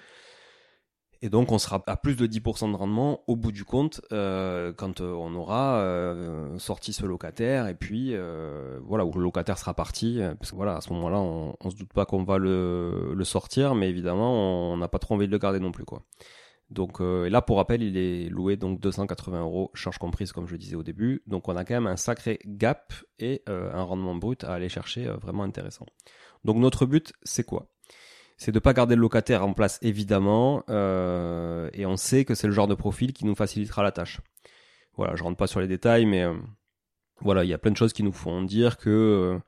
Et 1.24 1.30
donc 1.30 1.52
on 1.52 1.58
sera 1.58 1.80
à 1.86 1.96
plus 1.96 2.16
de 2.16 2.26
10% 2.26 2.72
de 2.72 2.76
rendement 2.76 3.22
au 3.28 3.36
bout 3.36 3.52
du 3.52 3.64
compte 3.64 4.00
euh, 4.10 4.72
quand 4.72 5.00
euh, 5.00 5.12
on 5.12 5.32
aura 5.36 5.76
euh, 5.76 6.58
sorti 6.58 6.92
ce 6.92 7.06
locataire 7.06 7.68
et 7.68 7.76
puis 7.76 8.12
voilà 8.82 9.06
où 9.06 9.12
le 9.12 9.22
locataire 9.22 9.56
sera 9.56 9.72
parti 9.72 10.20
parce 10.38 10.50
que 10.50 10.56
voilà 10.56 10.76
à 10.76 10.80
ce 10.80 10.92
moment-là 10.92 11.20
on, 11.20 11.54
on 11.60 11.70
se 11.70 11.76
doute 11.76 11.92
pas 11.92 12.06
qu'on 12.06 12.24
va 12.24 12.38
le, 12.38 13.14
le, 13.14 13.24
sortir 13.24 13.76
mais 13.76 13.88
évidemment 13.88 14.72
on 14.72 14.76
n'a 14.76 14.88
pas 14.88 14.98
trop 14.98 15.14
envie 15.14 15.28
de 15.28 15.32
le 15.32 15.38
garder 15.38 15.60
non 15.60 15.70
plus 15.70 15.84
quoi. 15.84 16.02
Donc 16.70 16.98
là 17.00 17.40
pour 17.40 17.58
rappel 17.58 17.82
il 17.82 17.96
est 17.96 18.28
loué 18.28 18.56
donc 18.56 18.80
280 18.80 19.42
euros 19.42 19.70
charge 19.74 19.98
comprise 19.98 20.32
comme 20.32 20.48
je 20.48 20.56
disais 20.56 20.74
au 20.74 20.82
début 20.82 21.22
donc 21.28 21.48
on 21.48 21.54
a 21.54 21.64
quand 21.64 21.74
même 21.74 21.86
un 21.86 21.96
sacré 21.96 22.40
gap 22.46 22.92
et 23.20 23.44
un 23.46 23.82
rendement 23.84 24.16
brut 24.16 24.42
à 24.42 24.54
aller 24.54 24.68
chercher 24.68 25.06
vraiment 25.06 25.44
intéressant. 25.44 25.86
Donc 26.44 26.56
notre 26.56 26.84
but 26.84 27.12
c'est 27.22 27.44
quoi? 27.44 27.68
C'est 28.36 28.52
de 28.52 28.58
pas 28.58 28.72
garder 28.72 28.94
le 28.94 29.00
locataire 29.00 29.46
en 29.46 29.52
place 29.52 29.78
évidemment, 29.82 30.64
euh, 30.68 31.70
et 31.72 31.86
on 31.86 31.96
sait 31.96 32.24
que 32.24 32.34
c'est 32.34 32.46
le 32.46 32.52
genre 32.52 32.68
de 32.68 32.74
profil 32.74 33.12
qui 33.12 33.24
nous 33.24 33.34
facilitera 33.34 33.82
la 33.82 33.92
tâche. 33.92 34.20
Voilà, 34.96 35.16
je 35.16 35.22
rentre 35.22 35.36
pas 35.36 35.46
sur 35.46 35.60
les 35.60 35.68
détails, 35.68 36.06
mais 36.06 36.22
euh, 36.22 36.34
voilà, 37.20 37.44
il 37.44 37.50
y 37.50 37.54
a 37.54 37.58
plein 37.58 37.70
de 37.70 37.76
choses 37.76 37.92
qui 37.92 38.02
nous 38.02 38.12
font 38.12 38.42
dire 38.42 38.76
que 38.76 39.38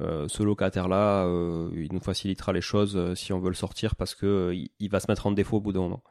euh, 0.00 0.28
ce 0.28 0.42
locataire-là, 0.42 1.26
il 1.74 1.92
nous 1.92 2.00
facilitera 2.00 2.52
les 2.52 2.60
choses 2.60 3.14
si 3.14 3.32
on 3.32 3.40
veut 3.40 3.48
le 3.48 3.54
sortir 3.54 3.96
parce 3.96 4.14
que 4.14 4.52
il, 4.54 4.88
va 4.88 5.00
se 5.00 5.10
mettre 5.10 5.26
en 5.26 5.32
défaut 5.32 5.58
au 5.58 5.60
bout 5.60 5.72
d'un 5.72 5.80
moment. 5.80 6.02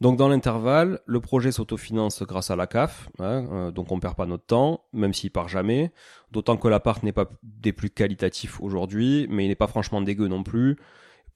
Donc 0.00 0.16
dans 0.16 0.28
l'intervalle, 0.28 1.00
le 1.06 1.20
projet 1.20 1.50
s'autofinance 1.50 2.22
grâce 2.22 2.52
à 2.52 2.56
la 2.56 2.68
CAF, 2.68 3.08
hein, 3.18 3.72
donc 3.72 3.90
on 3.90 3.98
perd 3.98 4.14
pas 4.14 4.26
notre 4.26 4.46
temps, 4.46 4.84
même 4.92 5.12
s'il 5.12 5.32
part 5.32 5.48
jamais. 5.48 5.92
D'autant 6.30 6.56
que 6.56 6.68
l'appart 6.68 7.02
n'est 7.02 7.12
pas 7.12 7.28
des 7.42 7.72
plus 7.72 7.90
qualitatifs 7.90 8.60
aujourd'hui, 8.60 9.26
mais 9.28 9.44
il 9.44 9.48
n'est 9.48 9.56
pas 9.56 9.66
franchement 9.66 10.00
dégueu 10.00 10.28
non 10.28 10.44
plus 10.44 10.76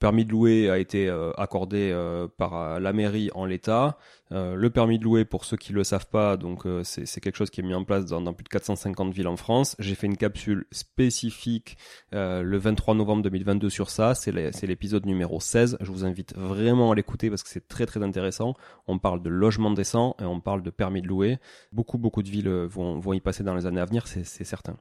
permis 0.03 0.25
de 0.25 0.33
louer 0.33 0.69
a 0.69 0.79
été 0.79 1.07
euh, 1.07 1.31
accordé 1.37 1.89
euh, 1.93 2.27
par 2.27 2.55
euh, 2.55 2.77
la 2.77 2.91
mairie 2.91 3.29
en 3.35 3.45
l'état. 3.45 3.97
le 4.31 4.67
permis 4.69 4.99
de 4.99 5.05
louer, 5.05 5.23
pour 5.23 5.45
ceux 5.45 5.55
qui 5.55 5.71
le 5.71 5.85
savent 5.85 6.07
pas, 6.07 6.35
donc 6.37 6.63
c'est 6.83 7.21
quelque 7.21 7.35
chose 7.35 7.51
qui 7.51 7.61
est 7.61 7.63
mis 7.63 7.75
en 7.75 7.83
place 7.85 8.05
dans, 8.05 8.33
plus 8.33 8.43
de 8.43 8.49
450 8.49 9.13
villes 9.13 9.27
en 9.27 9.37
France. 9.37 9.75
J'ai 9.77 9.93
fait 9.93 10.07
une 10.07 10.17
capsule 10.17 10.65
spécifique 10.71 11.77
le 12.11 12.57
23 12.57 12.95
novembre 12.95 13.21
2022 13.21 13.69
sur 13.69 13.91
ça. 13.91 14.15
C'est 14.15 14.31
l'épisode 14.63 15.05
numéro 15.05 15.39
16. 15.39 15.77
Je 15.79 15.91
vous 15.91 16.03
invite 16.03 16.35
vraiment 16.35 16.91
à 16.91 16.95
l'écouter 16.95 17.29
parce 17.29 17.43
que 17.43 17.49
c'est 17.49 17.67
très 17.67 17.85
très 17.85 18.01
intéressant. 18.01 18.55
On 18.87 18.97
parle 18.97 19.21
de 19.21 19.29
logement 19.29 19.69
décent 19.69 20.15
et 20.19 20.25
on 20.25 20.39
parle 20.39 20.63
de 20.63 20.71
permis 20.71 21.03
de 21.03 21.07
louer. 21.07 21.37
Beaucoup 21.71 21.99
beaucoup 21.99 22.23
de 22.23 22.29
villes 22.29 22.49
vont, 22.49 22.97
vont 22.97 23.13
y 23.13 23.21
passer 23.21 23.43
dans 23.43 23.53
les 23.53 23.67
années 23.67 23.81
à 23.81 23.85
venir, 23.85 24.07
c'est 24.07 24.25
certain. 24.25 24.75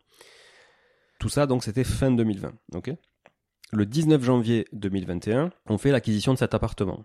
Tout 1.20 1.28
ça, 1.28 1.46
donc, 1.46 1.62
c'était 1.62 1.84
fin 1.84 2.10
2020. 2.10 2.52
ok? 2.74 2.94
Le 3.72 3.86
19 3.86 4.22
janvier 4.22 4.66
2021, 4.72 5.50
on 5.66 5.78
fait 5.78 5.90
l'acquisition 5.90 6.34
de 6.34 6.38
cet 6.38 6.52
appartement. 6.52 7.04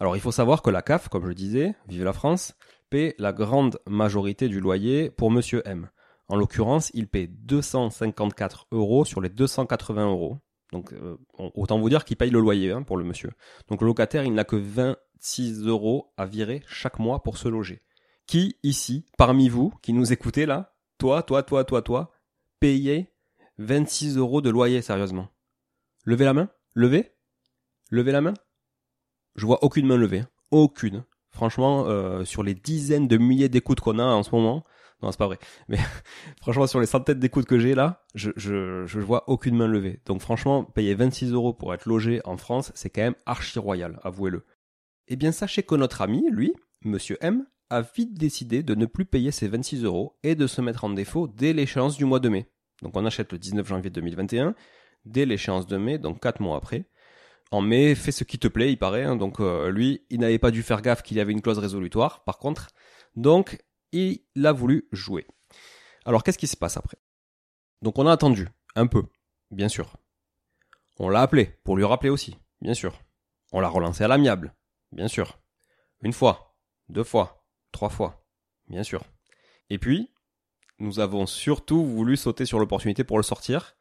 Alors 0.00 0.16
il 0.16 0.20
faut 0.20 0.32
savoir 0.32 0.60
que 0.60 0.70
la 0.70 0.82
CAF, 0.82 1.08
comme 1.08 1.26
je 1.26 1.32
disais, 1.32 1.76
Vive 1.86 2.02
la 2.02 2.12
France, 2.12 2.54
paie 2.90 3.14
la 3.18 3.32
grande 3.32 3.78
majorité 3.86 4.48
du 4.48 4.58
loyer 4.58 5.10
pour 5.10 5.30
Monsieur 5.30 5.62
M. 5.64 5.88
En 6.26 6.36
l'occurrence, 6.36 6.90
il 6.94 7.06
paie 7.06 7.28
254 7.28 8.66
euros 8.72 9.04
sur 9.04 9.20
les 9.20 9.28
280 9.28 10.08
euros. 10.08 10.38
Donc 10.72 10.92
euh, 10.92 11.16
autant 11.38 11.78
vous 11.78 11.88
dire 11.88 12.04
qu'il 12.04 12.16
paye 12.16 12.30
le 12.30 12.40
loyer 12.40 12.72
hein, 12.72 12.82
pour 12.82 12.96
le 12.96 13.04
monsieur. 13.04 13.30
Donc 13.68 13.80
le 13.80 13.86
locataire, 13.86 14.24
il 14.24 14.34
n'a 14.34 14.44
que 14.44 14.56
26 14.56 15.64
euros 15.64 16.12
à 16.16 16.26
virer 16.26 16.62
chaque 16.66 16.98
mois 16.98 17.22
pour 17.22 17.38
se 17.38 17.48
loger. 17.48 17.82
Qui 18.26 18.56
ici, 18.64 19.06
parmi 19.16 19.48
vous, 19.48 19.72
qui 19.80 19.92
nous 19.92 20.12
écoutez 20.12 20.44
là, 20.44 20.74
toi, 20.98 21.22
toi, 21.22 21.44
toi, 21.44 21.62
toi, 21.62 21.82
toi, 21.82 22.10
payez 22.58 23.12
26 23.58 24.16
euros 24.16 24.40
de 24.40 24.50
loyer 24.50 24.82
sérieusement? 24.82 25.28
Levez 26.04 26.24
la 26.24 26.34
main 26.34 26.50
Levez 26.74 27.12
Levez 27.90 28.12
la 28.12 28.20
main 28.20 28.34
Je 29.36 29.46
vois 29.46 29.64
aucune 29.64 29.86
main 29.86 29.96
levée. 29.96 30.20
Hein. 30.20 30.28
Aucune. 30.50 31.04
Franchement, 31.30 31.86
euh, 31.86 32.24
sur 32.24 32.42
les 32.42 32.54
dizaines 32.54 33.08
de 33.08 33.16
milliers 33.16 33.48
d'écoutes 33.48 33.80
qu'on 33.80 33.98
a 33.98 34.04
en 34.04 34.22
ce 34.22 34.30
moment, 34.34 34.64
non, 35.02 35.10
c'est 35.10 35.18
pas 35.18 35.26
vrai. 35.26 35.38
Mais 35.68 35.78
franchement, 36.40 36.66
sur 36.66 36.80
les 36.80 36.86
centaines 36.86 37.18
d'écoutes 37.18 37.46
que 37.46 37.58
j'ai 37.58 37.74
là, 37.74 38.04
je, 38.14 38.30
je, 38.36 38.84
je 38.86 39.00
vois 39.00 39.28
aucune 39.28 39.56
main 39.56 39.66
levée. 39.66 40.00
Donc 40.04 40.20
franchement, 40.20 40.62
payer 40.62 40.94
26 40.94 41.32
euros 41.32 41.54
pour 41.54 41.74
être 41.74 41.86
logé 41.86 42.20
en 42.24 42.36
France, 42.36 42.70
c'est 42.74 42.90
quand 42.90 43.02
même 43.02 43.16
archi 43.26 43.58
royal, 43.58 43.98
avouez-le. 44.04 44.44
Eh 45.08 45.16
bien, 45.16 45.32
sachez 45.32 45.62
que 45.62 45.74
notre 45.74 46.02
ami, 46.02 46.24
lui, 46.30 46.52
Monsieur 46.84 47.16
M, 47.20 47.46
a 47.70 47.80
vite 47.80 48.14
décidé 48.14 48.62
de 48.62 48.74
ne 48.74 48.86
plus 48.86 49.06
payer 49.06 49.30
ses 49.30 49.48
26 49.48 49.84
euros 49.84 50.18
et 50.22 50.34
de 50.34 50.46
se 50.46 50.60
mettre 50.60 50.84
en 50.84 50.90
défaut 50.90 51.28
dès 51.28 51.52
l'échéance 51.52 51.96
du 51.96 52.04
mois 52.04 52.20
de 52.20 52.28
mai. 52.28 52.46
Donc 52.82 52.96
on 52.96 53.06
achète 53.06 53.32
le 53.32 53.38
19 53.38 53.66
janvier 53.66 53.90
2021 53.90 54.54
dès 55.04 55.26
l'échéance 55.26 55.66
de 55.66 55.76
mai, 55.76 55.98
donc 55.98 56.20
4 56.20 56.40
mois 56.40 56.56
après. 56.56 56.86
En 57.50 57.60
mai, 57.60 57.94
fais 57.94 58.12
ce 58.12 58.24
qui 58.24 58.38
te 58.38 58.48
plaît, 58.48 58.72
il 58.72 58.78
paraît. 58.78 59.04
Hein. 59.04 59.16
donc 59.16 59.40
euh, 59.40 59.70
lui, 59.70 60.04
il 60.10 60.20
n'avait 60.20 60.38
pas 60.38 60.50
dû 60.50 60.62
faire 60.62 60.82
gaffe 60.82 61.02
qu'il 61.02 61.16
y 61.16 61.20
avait 61.20 61.32
une 61.32 61.42
clause 61.42 61.58
résolutoire, 61.58 62.24
par 62.24 62.38
contre. 62.38 62.68
Donc, 63.16 63.62
il 63.92 64.22
a 64.44 64.52
voulu 64.52 64.88
jouer. 64.92 65.26
Alors, 66.04 66.22
qu'est-ce 66.22 66.38
qui 66.38 66.46
se 66.46 66.56
passe 66.56 66.76
après? 66.76 66.98
Donc, 67.82 67.98
on 67.98 68.06
a 68.06 68.12
attendu, 68.12 68.48
un 68.74 68.86
peu, 68.86 69.04
bien 69.50 69.68
sûr. 69.68 69.96
On 70.98 71.08
l'a 71.08 71.22
appelé, 71.22 71.56
pour 71.64 71.76
lui 71.76 71.84
rappeler 71.84 72.10
aussi, 72.10 72.36
bien 72.60 72.74
sûr. 72.74 73.00
On 73.52 73.60
l'a 73.60 73.68
relancé 73.68 74.02
à 74.04 74.08
l'amiable, 74.08 74.54
bien 74.90 75.08
sûr. 75.08 75.38
Une 76.02 76.12
fois, 76.12 76.56
deux 76.88 77.04
fois, 77.04 77.46
trois 77.72 77.88
fois, 77.88 78.26
bien 78.68 78.82
sûr. 78.82 79.04
Et 79.70 79.78
puis, 79.78 80.12
nous 80.78 80.98
avons 80.98 81.26
surtout 81.26 81.84
voulu 81.84 82.16
sauter 82.16 82.46
sur 82.46 82.58
l'opportunité 82.58 83.04
pour 83.04 83.16
le 83.16 83.22
sortir, 83.22 83.76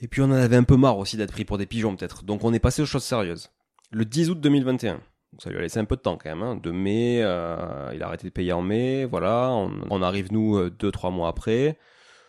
et 0.00 0.08
puis 0.08 0.20
on 0.20 0.26
en 0.26 0.32
avait 0.32 0.56
un 0.56 0.64
peu 0.64 0.76
marre 0.76 0.98
aussi 0.98 1.16
d'être 1.16 1.32
pris 1.32 1.44
pour 1.44 1.58
des 1.58 1.66
pigeons 1.66 1.96
peut-être. 1.96 2.24
Donc 2.24 2.44
on 2.44 2.52
est 2.52 2.58
passé 2.58 2.82
aux 2.82 2.86
choses 2.86 3.04
sérieuses. 3.04 3.50
Le 3.90 4.04
10 4.04 4.30
août 4.30 4.40
2021. 4.40 5.00
ça 5.38 5.50
lui 5.50 5.58
a 5.58 5.60
laissé 5.60 5.78
un 5.78 5.84
peu 5.84 5.96
de 5.96 6.00
temps 6.00 6.18
quand 6.18 6.28
même. 6.28 6.42
Hein. 6.42 6.56
De 6.56 6.70
mai, 6.70 7.22
euh, 7.22 7.92
il 7.94 8.02
a 8.02 8.06
arrêté 8.06 8.26
de 8.26 8.32
payer 8.32 8.52
en 8.52 8.62
mai. 8.62 9.04
Voilà, 9.04 9.50
on, 9.50 10.02
arrive 10.02 10.32
nous 10.32 10.56
euh, 10.56 10.70
deux 10.70 10.90
trois 10.90 11.10
mois 11.10 11.28
après. 11.28 11.78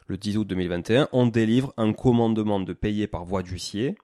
Le 0.08 0.18
10 0.18 0.38
août 0.38 0.48
2021, 0.48 1.10
on 1.12 1.28
délivre 1.28 1.74
un 1.76 1.92
commandement 1.92 2.62
de 2.62 2.72
payer 2.72 3.08
par 3.08 3.26
voie 3.26 3.44
d'huissier 3.44 3.98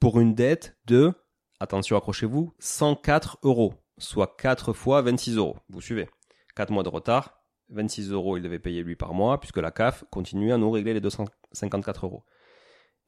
pour 0.00 0.18
une 0.18 0.34
dette 0.34 0.76
de, 0.86 1.12
attention 1.60 1.96
accrochez-vous, 1.96 2.52
104 2.58 3.38
euros, 3.44 3.74
soit 3.96 4.34
4 4.36 4.72
fois 4.72 5.02
26 5.02 5.36
euros. 5.36 5.56
Vous 5.68 5.80
suivez 5.80 6.08
4 6.56 6.72
mois 6.72 6.82
de 6.82 6.88
retard, 6.88 7.44
26 7.68 8.10
euros 8.10 8.36
il 8.36 8.42
devait 8.42 8.58
payer 8.58 8.82
lui 8.82 8.96
par 8.96 9.14
mois, 9.14 9.38
puisque 9.38 9.58
la 9.58 9.70
CAF 9.70 10.04
continuait 10.10 10.50
à 10.50 10.58
nous 10.58 10.70
régler 10.70 10.94
les 10.94 11.00
254 11.00 12.06
euros 12.06 12.24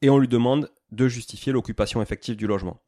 et 0.01 0.09
on 0.09 0.17
lui 0.17 0.27
demande 0.27 0.71
de 0.91 1.07
justifier 1.07 1.51
l'occupation 1.51 2.01
effective 2.01 2.35
du 2.35 2.47
logement. 2.47 2.81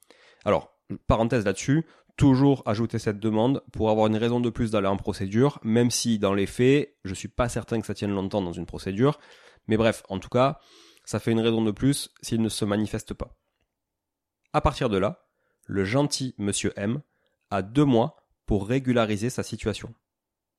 Alors, 0.46 0.78
parenthèse 1.08 1.46
là-dessus, 1.46 1.86
toujours 2.18 2.64
ajouter 2.66 3.00
cette 3.00 3.20
demande 3.20 3.64
pour 3.72 3.90
avoir 3.90 4.08
une 4.08 4.18
raison 4.18 4.40
de 4.40 4.50
plus 4.50 4.72
d'aller 4.72 4.88
en 4.88 4.98
procédure, 4.98 5.60
même 5.64 5.92
si 5.92 6.20
dans 6.20 6.34
les 6.34 6.46
faits, 6.46 6.96
je 7.04 7.14
suis 7.14 7.28
pas 7.28 7.50
certain 7.50 7.80
que 7.80 7.88
ça 7.88 7.94
tienne 7.94 8.14
longtemps 8.14 8.42
dans 8.42 8.54
une 8.54 8.66
procédure. 8.66 9.20
Mais 9.68 9.78
bref, 9.78 10.04
en 10.10 10.20
tout 10.20 10.30
cas, 10.30 10.60
ça 11.06 11.20
fait 11.20 11.32
une 11.32 11.40
raison 11.40 11.64
de 11.64 11.72
plus 11.72 12.10
s'il 12.22 12.42
ne 12.42 12.50
se 12.50 12.66
manifeste 12.66 13.14
pas. 13.14 13.38
À 14.54 14.62
partir 14.62 14.90
de 14.90 14.98
là, 14.98 15.28
le 15.66 15.86
gentil 15.86 16.36
monsieur 16.38 16.74
M 16.76 17.02
a 17.50 17.62
deux 17.62 17.86
mois 17.86 18.18
pour 18.46 18.68
régulariser 18.68 19.30
sa 19.30 19.44
situation. 19.44 19.94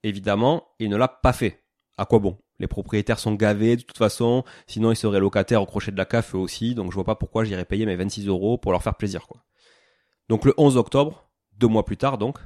Évidemment, 0.02 0.68
il 0.78 0.88
ne 0.88 0.96
l'a 0.96 1.08
pas 1.08 1.32
fait. 1.32 1.61
À 1.96 2.06
quoi 2.06 2.18
bon? 2.18 2.38
Les 2.58 2.66
propriétaires 2.66 3.18
sont 3.18 3.34
gavés 3.34 3.76
de 3.76 3.82
toute 3.82 3.98
façon, 3.98 4.44
sinon 4.66 4.92
ils 4.92 4.96
seraient 4.96 5.20
locataires 5.20 5.62
au 5.62 5.66
crochet 5.66 5.90
de 5.90 5.96
la 5.96 6.04
CAF 6.04 6.34
eux 6.34 6.38
aussi, 6.38 6.74
donc 6.74 6.90
je 6.90 6.94
vois 6.94 7.04
pas 7.04 7.16
pourquoi 7.16 7.44
j'irais 7.44 7.64
payer 7.64 7.86
mes 7.86 7.96
26 7.96 8.28
euros 8.28 8.56
pour 8.56 8.72
leur 8.72 8.82
faire 8.82 8.94
plaisir 8.94 9.26
quoi. 9.26 9.44
Donc 10.28 10.44
le 10.44 10.54
11 10.56 10.76
octobre, 10.76 11.28
deux 11.58 11.66
mois 11.66 11.84
plus 11.84 11.96
tard 11.96 12.18
donc, 12.18 12.38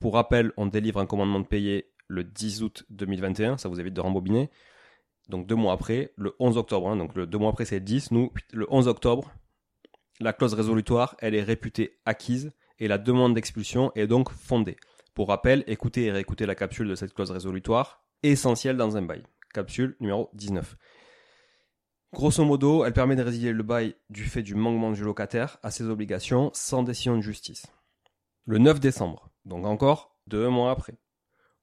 pour 0.00 0.14
rappel, 0.14 0.52
on 0.56 0.66
délivre 0.66 1.00
un 1.00 1.06
commandement 1.06 1.40
de 1.40 1.46
payer 1.46 1.90
le 2.06 2.24
10 2.24 2.62
août 2.62 2.84
2021, 2.90 3.58
ça 3.58 3.68
vous 3.68 3.80
évite 3.80 3.94
de 3.94 4.00
rembobiner, 4.00 4.50
donc 5.28 5.46
deux 5.46 5.56
mois 5.56 5.72
après, 5.72 6.12
le 6.16 6.34
11 6.38 6.56
octobre, 6.56 6.88
hein, 6.88 6.96
donc 6.96 7.14
le 7.14 7.26
deux 7.26 7.38
mois 7.38 7.50
après 7.50 7.64
c'est 7.64 7.80
10, 7.80 8.12
nous, 8.12 8.32
le 8.52 8.66
11 8.70 8.86
octobre, 8.88 9.32
la 10.20 10.32
clause 10.32 10.54
résolutoire, 10.54 11.16
elle 11.18 11.34
est 11.34 11.42
réputée 11.42 11.98
acquise 12.06 12.52
et 12.78 12.88
la 12.88 12.98
demande 12.98 13.34
d'expulsion 13.34 13.92
est 13.94 14.06
donc 14.06 14.30
fondée. 14.30 14.76
Pour 15.14 15.28
rappel, 15.28 15.64
écoutez 15.66 16.04
et 16.04 16.12
réécoutez 16.12 16.46
la 16.46 16.54
capsule 16.54 16.88
de 16.88 16.94
cette 16.94 17.14
clause 17.14 17.30
résolutoire, 17.30 18.05
essentielle 18.22 18.76
dans 18.76 18.96
un 18.96 19.02
bail. 19.02 19.22
Capsule 19.52 19.96
numéro 20.00 20.30
19. 20.34 20.76
Grosso 22.12 22.44
modo, 22.44 22.84
elle 22.84 22.92
permet 22.92 23.16
de 23.16 23.22
résilier 23.22 23.52
le 23.52 23.62
bail 23.62 23.94
du 24.10 24.24
fait 24.24 24.42
du 24.42 24.54
manquement 24.54 24.92
du 24.92 25.02
locataire 25.02 25.58
à 25.62 25.70
ses 25.70 25.84
obligations 25.84 26.50
sans 26.54 26.82
décision 26.82 27.16
de 27.16 27.22
justice. 27.22 27.66
Le 28.44 28.58
9 28.58 28.80
décembre, 28.80 29.30
donc 29.44 29.66
encore 29.66 30.16
deux 30.26 30.48
mois 30.48 30.70
après, 30.70 30.94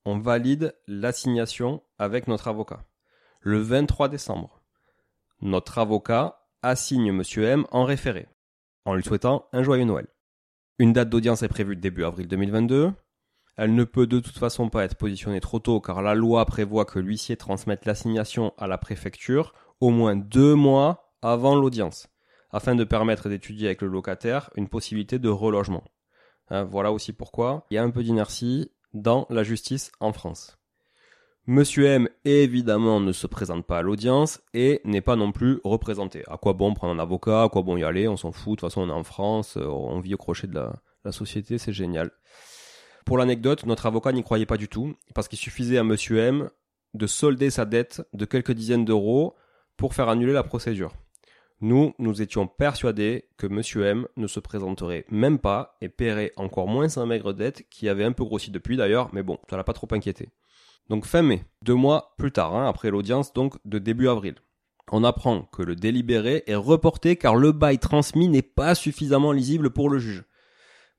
on 0.05 0.19
valide 0.19 0.75
l'assignation 0.87 1.81
avec 1.97 2.27
notre 2.27 2.47
avocat. 2.47 2.83
Le 3.39 3.59
23 3.59 4.09
décembre, 4.09 4.61
notre 5.41 5.77
avocat 5.77 6.45
assigne 6.61 7.07
M. 7.07 7.23
M 7.37 7.65
en 7.71 7.85
référé, 7.85 8.27
en 8.85 8.95
lui 8.95 9.03
souhaitant 9.03 9.47
un 9.53 9.63
joyeux 9.63 9.85
Noël. 9.85 10.07
Une 10.79 10.93
date 10.93 11.09
d'audience 11.09 11.43
est 11.43 11.47
prévue 11.47 11.75
début 11.75 12.03
avril 12.03 12.27
2022. 12.27 12.91
Elle 13.55 13.75
ne 13.75 13.83
peut 13.83 14.07
de 14.07 14.19
toute 14.19 14.37
façon 14.37 14.69
pas 14.69 14.83
être 14.83 14.95
positionnée 14.95 15.39
trop 15.39 15.59
tôt 15.59 15.79
car 15.79 16.01
la 16.01 16.15
loi 16.15 16.45
prévoit 16.45 16.85
que 16.85 16.99
l'huissier 16.99 17.37
transmette 17.37 17.85
l'assignation 17.85 18.53
à 18.57 18.67
la 18.67 18.77
préfecture 18.77 19.53
au 19.79 19.89
moins 19.91 20.15
deux 20.15 20.55
mois 20.55 21.13
avant 21.21 21.55
l'audience, 21.55 22.07
afin 22.51 22.75
de 22.75 22.83
permettre 22.83 23.29
d'étudier 23.29 23.67
avec 23.67 23.81
le 23.81 23.89
locataire 23.89 24.49
une 24.55 24.69
possibilité 24.69 25.19
de 25.19 25.29
relogement. 25.29 25.83
Hein, 26.49 26.63
voilà 26.63 26.91
aussi 26.91 27.13
pourquoi 27.13 27.65
il 27.69 27.75
y 27.75 27.77
a 27.77 27.83
un 27.83 27.91
peu 27.91 28.03
d'inertie 28.03 28.71
dans 28.93 29.27
la 29.29 29.43
justice 29.43 29.91
en 29.99 30.13
France. 30.13 30.57
Monsieur 31.45 31.87
M, 31.87 32.07
évidemment, 32.23 33.01
ne 33.01 33.11
se 33.11 33.27
présente 33.27 33.65
pas 33.65 33.79
à 33.79 33.81
l'audience 33.81 34.41
et 34.53 34.79
n'est 34.85 35.01
pas 35.01 35.17
non 35.17 35.33
plus 35.33 35.59
représenté. 35.65 36.23
À 36.29 36.37
quoi 36.37 36.53
bon 36.53 36.73
prendre 36.73 36.93
un 36.93 37.03
avocat? 37.03 37.43
À 37.43 37.49
quoi 37.49 37.63
bon 37.63 37.75
y 37.75 37.83
aller? 37.83 38.07
On 38.07 38.15
s'en 38.15 38.31
fout. 38.31 38.51
De 38.51 38.61
toute 38.61 38.69
façon, 38.69 38.81
on 38.81 38.89
est 38.89 38.93
en 38.93 39.03
France. 39.03 39.57
Euh, 39.57 39.65
on 39.65 39.99
vit 39.99 40.13
au 40.13 40.17
crochet 40.17 40.47
de 40.47 40.55
la, 40.55 40.73
la 41.03 41.11
société. 41.11 41.57
C'est 41.57 41.73
génial. 41.73 42.11
Pour 43.05 43.17
l'anecdote, 43.17 43.65
notre 43.65 43.85
avocat 43.85 44.11
n'y 44.11 44.23
croyait 44.23 44.45
pas 44.45 44.57
du 44.57 44.67
tout 44.67 44.95
parce 45.13 45.27
qu'il 45.27 45.39
suffisait 45.39 45.77
à 45.77 45.83
Monsieur 45.83 46.19
M 46.19 46.49
de 46.93 47.07
solder 47.07 47.49
sa 47.49 47.65
dette 47.65 48.01
de 48.13 48.25
quelques 48.25 48.51
dizaines 48.51 48.85
d'euros 48.85 49.35
pour 49.77 49.93
faire 49.93 50.09
annuler 50.09 50.33
la 50.33 50.43
procédure. 50.43 50.93
Nous, 51.59 51.93
nous 51.97 52.21
étions 52.21 52.45
persuadés 52.45 53.25
que 53.37 53.47
Monsieur 53.47 53.85
M 53.85 54.07
ne 54.17 54.27
se 54.27 54.39
présenterait 54.39 55.05
même 55.09 55.39
pas 55.39 55.77
et 55.81 55.89
paierait 55.89 56.33
encore 56.35 56.67
moins 56.67 56.89
sa 56.89 57.05
maigre 57.05 57.33
dette 57.33 57.67
qui 57.69 57.87
avait 57.87 58.03
un 58.03 58.11
peu 58.11 58.25
grossi 58.25 58.51
depuis 58.51 58.77
d'ailleurs, 58.77 59.09
mais 59.13 59.23
bon, 59.23 59.37
ça 59.49 59.57
l'a 59.57 59.63
pas 59.63 59.73
trop 59.73 59.87
inquiété. 59.91 60.29
Donc 60.89 61.05
fin 61.05 61.21
mai, 61.21 61.45
deux 61.61 61.73
mois 61.73 62.15
plus 62.17 62.31
tard, 62.31 62.55
hein, 62.55 62.67
après 62.67 62.91
l'audience 62.91 63.33
donc 63.33 63.55
de 63.65 63.79
début 63.79 64.09
avril. 64.09 64.35
On 64.91 65.03
apprend 65.03 65.43
que 65.53 65.63
le 65.63 65.75
délibéré 65.75 66.43
est 66.47 66.55
reporté 66.55 67.15
car 67.15 67.35
le 67.35 67.53
bail 67.53 67.79
transmis 67.79 68.27
n'est 68.27 68.41
pas 68.41 68.75
suffisamment 68.75 69.31
lisible 69.31 69.69
pour 69.69 69.89
le 69.89 69.99
juge. 69.99 70.25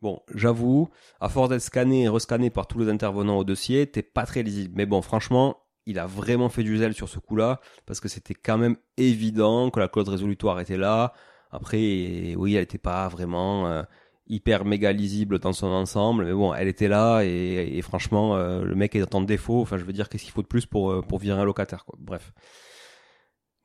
Bon, 0.05 0.21
j'avoue, 0.35 0.91
à 1.19 1.31
force 1.31 1.49
d'être 1.49 1.63
scanné 1.63 2.03
et 2.03 2.09
rescanné 2.09 2.51
par 2.51 2.67
tous 2.67 2.79
les 2.79 2.91
intervenants 2.91 3.39
au 3.39 3.45
dossier, 3.45 3.87
t'es 3.87 4.03
pas 4.03 4.27
très 4.27 4.43
lisible. 4.43 4.75
Mais 4.77 4.85
bon, 4.85 5.01
franchement, 5.01 5.57
il 5.87 5.99
a 5.99 6.05
vraiment 6.05 6.51
fait 6.51 6.63
du 6.63 6.77
zèle 6.77 6.93
sur 6.93 7.09
ce 7.09 7.19
coup-là, 7.19 7.59
parce 7.87 8.01
que 8.01 8.09
c'était 8.09 8.35
quand 8.35 8.59
même 8.59 8.77
évident 8.99 9.71
que 9.71 9.81
la 9.81 9.89
clause 9.89 10.11
résolutoire 10.11 10.61
était 10.61 10.77
là. 10.77 11.15
Après, 11.51 12.35
oui, 12.37 12.55
elle 12.55 12.61
n'était 12.61 12.77
pas 12.77 13.09
vraiment 13.09 13.67
euh, 13.67 13.83
hyper 14.27 14.67
méga 14.67 14.93
lisible 14.93 15.39
dans 15.39 15.55
son 15.55 15.69
ensemble, 15.69 16.27
mais 16.27 16.35
bon, 16.35 16.53
elle 16.53 16.69
était 16.69 16.89
là 16.89 17.23
et, 17.23 17.81
franchement, 17.81 18.37
euh, 18.37 18.63
le 18.63 18.75
mec 18.75 18.95
est 18.97 19.15
en 19.15 19.23
défaut. 19.23 19.63
Enfin, 19.63 19.79
je 19.79 19.85
veux 19.85 19.95
dire, 19.95 20.11
qu'est-ce 20.11 20.25
qu'il 20.25 20.33
faut 20.35 20.43
de 20.43 20.47
plus 20.47 20.67
pour 20.67 20.91
euh, 20.91 21.01
pour 21.01 21.19
virer 21.19 21.41
un 21.41 21.45
locataire, 21.47 21.87
quoi. 21.87 21.97
Bref. 21.99 22.35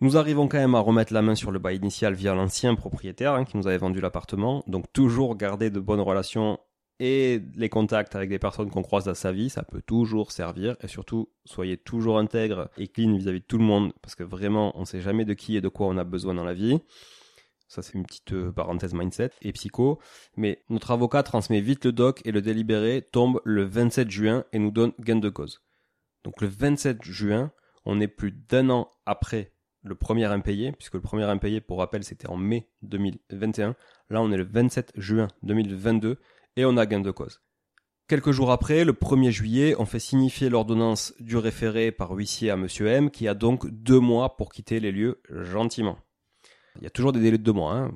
Nous 0.02 0.16
arrivons 0.16 0.48
quand 0.48 0.58
même 0.58 0.76
à 0.76 0.80
remettre 0.80 1.14
la 1.14 1.22
main 1.22 1.36
sur 1.36 1.52
le 1.52 1.60
bail 1.60 1.76
initial 1.76 2.14
via 2.14 2.34
l'ancien 2.34 2.76
propriétaire 2.76 3.34
hein, 3.34 3.44
qui 3.44 3.58
nous 3.58 3.68
avait 3.68 3.78
vendu 3.78 4.00
l'appartement. 4.00 4.64
Donc 4.66 4.86
toujours 4.94 5.36
garder 5.36 5.70
de 5.70 5.80
bonnes 5.82 6.00
relations 6.00 6.58
et 7.02 7.42
les 7.56 7.68
contacts 7.68 8.16
avec 8.16 8.30
des 8.30 8.40
personnes 8.40 8.70
qu'on 8.70 8.82
croise 8.82 9.06
dans 9.06 9.14
sa 9.14 9.34
vie, 9.34 9.50
ça 9.50 9.64
peut 9.64 9.82
toujours 9.82 10.32
servir. 10.32 10.78
Et 10.82 10.88
surtout, 10.88 11.30
soyez 11.44 11.76
toujours 11.76 12.18
intègre 12.18 12.70
et 12.78 12.88
clean 12.88 13.14
vis-à-vis 13.16 13.40
-vis 13.40 13.42
de 13.42 13.48
tout 13.48 13.58
le 13.58 13.66
monde 13.66 13.92
parce 14.02 14.16
que 14.16 14.24
vraiment, 14.24 14.72
on 14.80 14.86
sait 14.86 15.02
jamais 15.02 15.26
de 15.26 15.34
qui 15.34 15.58
et 15.58 15.62
de 15.62 15.68
quoi 15.68 15.88
on 15.88 15.98
a 15.98 16.06
besoin 16.06 16.34
dans 16.34 16.46
la 16.46 16.54
vie. 16.54 16.80
Ça, 17.68 17.82
c'est 17.82 17.94
une 17.94 18.06
petite 18.06 18.32
euh, 18.34 18.52
parenthèse 18.54 18.94
mindset 18.94 19.32
et 19.42 19.52
psycho. 19.52 20.00
Mais 20.38 20.64
notre 20.70 20.92
avocat 20.92 21.24
transmet 21.24 21.60
vite 21.60 21.84
le 21.84 21.92
doc 21.92 22.22
et 22.26 22.32
le 22.32 22.42
délibéré 22.42 23.02
tombe 23.02 23.42
le 23.44 23.64
27 23.66 24.10
juin 24.10 24.46
et 24.54 24.60
nous 24.60 24.72
donne 24.72 24.94
gain 25.00 25.18
de 25.18 25.30
cause. 25.30 25.62
Donc 26.24 26.42
le 26.42 26.48
27 26.48 27.04
juin, 27.04 27.52
on 27.86 28.00
est 28.00 28.08
plus 28.08 28.32
d'un 28.32 28.70
an 28.70 28.90
après 29.06 29.54
le 29.84 29.96
premier 29.96 30.26
impayé, 30.26 30.72
puisque 30.72 30.96
le 30.96 31.02
premier 31.02 31.24
impayé, 31.24 31.62
pour 31.62 31.80
rappel, 31.80 32.04
c'était 32.04 32.28
en 32.28 32.38
mai 32.38 32.68
2021. 32.82 33.76
Là, 34.10 34.22
on 34.22 34.32
est 34.32 34.38
le 34.38 34.44
27 34.44 34.94
juin 34.96 35.28
2022 35.44 36.18
et 36.56 36.66
on 36.66 36.78
a 36.78 36.86
gain 36.86 37.00
de 37.00 37.12
cause. 37.12 37.42
Quelques 38.08 38.32
jours 38.32 38.52
après, 38.52 38.86
le 38.86 38.94
1er 38.94 39.30
juillet, 39.30 39.76
on 39.78 39.86
fait 39.86 40.00
signifier 40.00 40.50
l'ordonnance 40.50 41.14
du 41.20 41.38
référé 41.38 41.92
par 41.92 42.12
huissier 42.12 42.50
à 42.50 42.58
Monsieur 42.58 42.88
M, 42.88 43.12
qui 43.12 43.28
a 43.28 43.36
donc 43.36 43.70
deux 43.70 44.00
mois 44.00 44.36
pour 44.36 44.52
quitter 44.52 44.80
les 44.80 44.92
lieux 44.92 45.22
gentiment. 45.30 46.00
Il 46.78 46.84
y 46.84 46.88
a 46.88 46.90
toujours 46.90 47.12
des 47.12 47.20
délais 47.20 47.38
de 47.38 47.44
deux 47.44 47.54
mois. 47.54 47.74
Hein. 47.74 47.92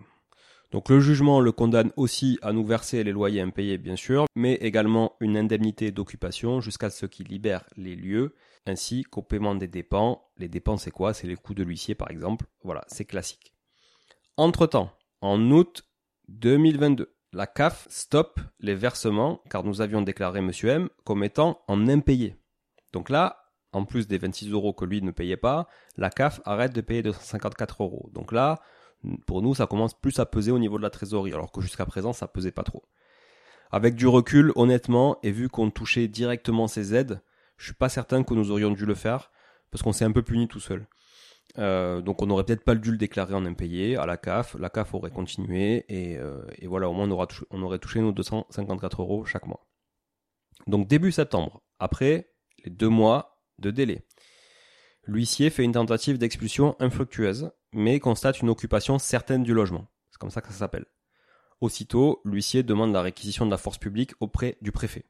Donc 0.71 0.89
le 0.89 0.99
jugement 0.99 1.39
le 1.39 1.51
condamne 1.51 1.91
aussi 1.97 2.39
à 2.41 2.51
nous 2.51 2.65
verser 2.65 3.03
les 3.03 3.11
loyers 3.11 3.41
impayés, 3.41 3.77
bien 3.77 3.95
sûr, 3.95 4.25
mais 4.35 4.53
également 4.55 5.15
une 5.19 5.37
indemnité 5.37 5.91
d'occupation 5.91 6.61
jusqu'à 6.61 6.89
ce 6.89 7.05
qu'il 7.05 7.27
libère 7.27 7.63
les 7.75 7.95
lieux, 7.95 8.35
ainsi 8.65 9.03
qu'au 9.03 9.21
paiement 9.21 9.55
des 9.55 9.67
dépenses. 9.67 10.17
Les 10.37 10.47
dépenses, 10.47 10.83
c'est 10.83 10.91
quoi? 10.91 11.13
C'est 11.13 11.27
les 11.27 11.35
coûts 11.35 11.53
de 11.53 11.63
l'huissier, 11.63 11.95
par 11.95 12.11
exemple. 12.11 12.45
Voilà, 12.63 12.83
c'est 12.87 13.05
classique. 13.05 13.53
Entre-temps, 14.37 14.91
en 15.21 15.51
août 15.51 15.83
2022, 16.29 17.13
la 17.33 17.47
CAF 17.47 17.87
stoppe 17.89 18.39
les 18.59 18.75
versements 18.75 19.41
car 19.49 19.63
nous 19.63 19.81
avions 19.81 20.01
déclaré 20.01 20.39
M. 20.39 20.51
M 20.63 20.89
comme 21.03 21.23
étant 21.23 21.61
en 21.67 21.87
impayé. 21.87 22.35
Donc 22.93 23.09
là, 23.09 23.51
en 23.71 23.85
plus 23.85 24.07
des 24.07 24.17
26 24.17 24.51
euros 24.51 24.73
que 24.73 24.85
lui 24.85 25.01
ne 25.01 25.11
payait 25.11 25.37
pas, 25.37 25.67
la 25.97 26.09
CAF 26.09 26.41
arrête 26.45 26.73
de 26.73 26.81
payer 26.81 27.01
254 27.01 27.83
euros. 27.83 28.09
Donc 28.13 28.31
là, 28.31 28.61
pour 29.25 29.41
nous, 29.41 29.55
ça 29.55 29.67
commence 29.67 29.99
plus 29.99 30.19
à 30.19 30.25
peser 30.25 30.51
au 30.51 30.59
niveau 30.59 30.77
de 30.77 30.83
la 30.83 30.89
trésorerie, 30.89 31.33
alors 31.33 31.51
que 31.51 31.61
jusqu'à 31.61 31.85
présent, 31.85 32.13
ça 32.13 32.27
pesait 32.27 32.51
pas 32.51 32.63
trop. 32.63 32.83
Avec 33.71 33.95
du 33.95 34.07
recul, 34.07 34.51
honnêtement, 34.55 35.17
et 35.23 35.31
vu 35.31 35.49
qu'on 35.49 35.71
touchait 35.71 36.07
directement 36.07 36.67
ces 36.67 36.93
aides, 36.93 37.21
je 37.57 37.65
suis 37.65 37.73
pas 37.73 37.89
certain 37.89 38.23
que 38.23 38.33
nous 38.33 38.51
aurions 38.51 38.71
dû 38.71 38.85
le 38.85 38.95
faire, 38.95 39.31
parce 39.71 39.81
qu'on 39.81 39.93
s'est 39.93 40.05
un 40.05 40.11
peu 40.11 40.23
puni 40.23 40.47
tout 40.47 40.59
seul. 40.59 40.87
Euh, 41.59 42.01
donc 42.01 42.21
on 42.21 42.25
n'aurait 42.25 42.45
peut-être 42.45 42.63
pas 42.63 42.75
dû 42.75 42.91
le 42.91 42.97
déclarer 42.97 43.33
en 43.33 43.45
impayé 43.45 43.95
à 43.97 44.05
la 44.05 44.17
CAF, 44.17 44.55
la 44.59 44.69
CAF 44.69 44.93
aurait 44.93 45.11
continué, 45.11 45.85
et, 45.89 46.17
euh, 46.17 46.41
voilà, 46.63 46.89
au 46.89 46.93
moins 46.93 47.09
on, 47.09 47.27
on 47.51 47.61
aurait 47.61 47.79
touché 47.79 47.99
nos 47.99 48.11
254 48.11 49.01
euros 49.01 49.25
chaque 49.25 49.45
mois. 49.45 49.67
Donc 50.67 50.87
début 50.87 51.11
septembre, 51.11 51.61
après 51.79 52.31
les 52.63 52.71
deux 52.71 52.89
mois 52.89 53.41
de 53.59 53.71
délai. 53.71 54.05
L'huissier 55.05 55.49
fait 55.49 55.63
une 55.63 55.73
tentative 55.73 56.17
d'expulsion 56.17 56.75
infructueuse, 56.79 57.51
mais 57.73 57.99
constate 57.99 58.41
une 58.41 58.49
occupation 58.49 58.99
certaine 58.99 59.43
du 59.43 59.53
logement. 59.53 59.87
C'est 60.09 60.17
comme 60.17 60.29
ça 60.29 60.41
que 60.41 60.47
ça 60.47 60.59
s'appelle. 60.59 60.85
Aussitôt, 61.59 62.21
l'huissier 62.23 62.63
demande 62.63 62.93
la 62.93 63.01
réquisition 63.01 63.45
de 63.45 63.51
la 63.51 63.57
force 63.57 63.77
publique 63.77 64.13
auprès 64.19 64.57
du 64.61 64.71
préfet. 64.71 65.05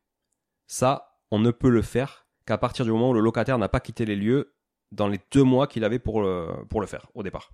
Ça, 0.66 1.20
on 1.30 1.40
ne 1.40 1.52
peut 1.52 1.70
le 1.70 1.82
faire 1.82 2.23
qu'à 2.46 2.58
partir 2.58 2.86
du 2.86 2.92
moment 2.92 3.10
où 3.10 3.14
le 3.14 3.20
locataire 3.20 3.58
n'a 3.58 3.70
pas 3.70 3.80
quitté 3.80 4.06
les 4.06 4.16
lieux 4.16 4.56
dans 4.92 5.08
les 5.08 5.20
deux 5.32 5.44
mois 5.44 5.68
qu'il 5.68 5.84
avait 5.84 6.00
pour 6.00 6.22
le, 6.22 6.66
faire, 6.86 7.08
au 7.16 7.24
départ. 7.24 7.52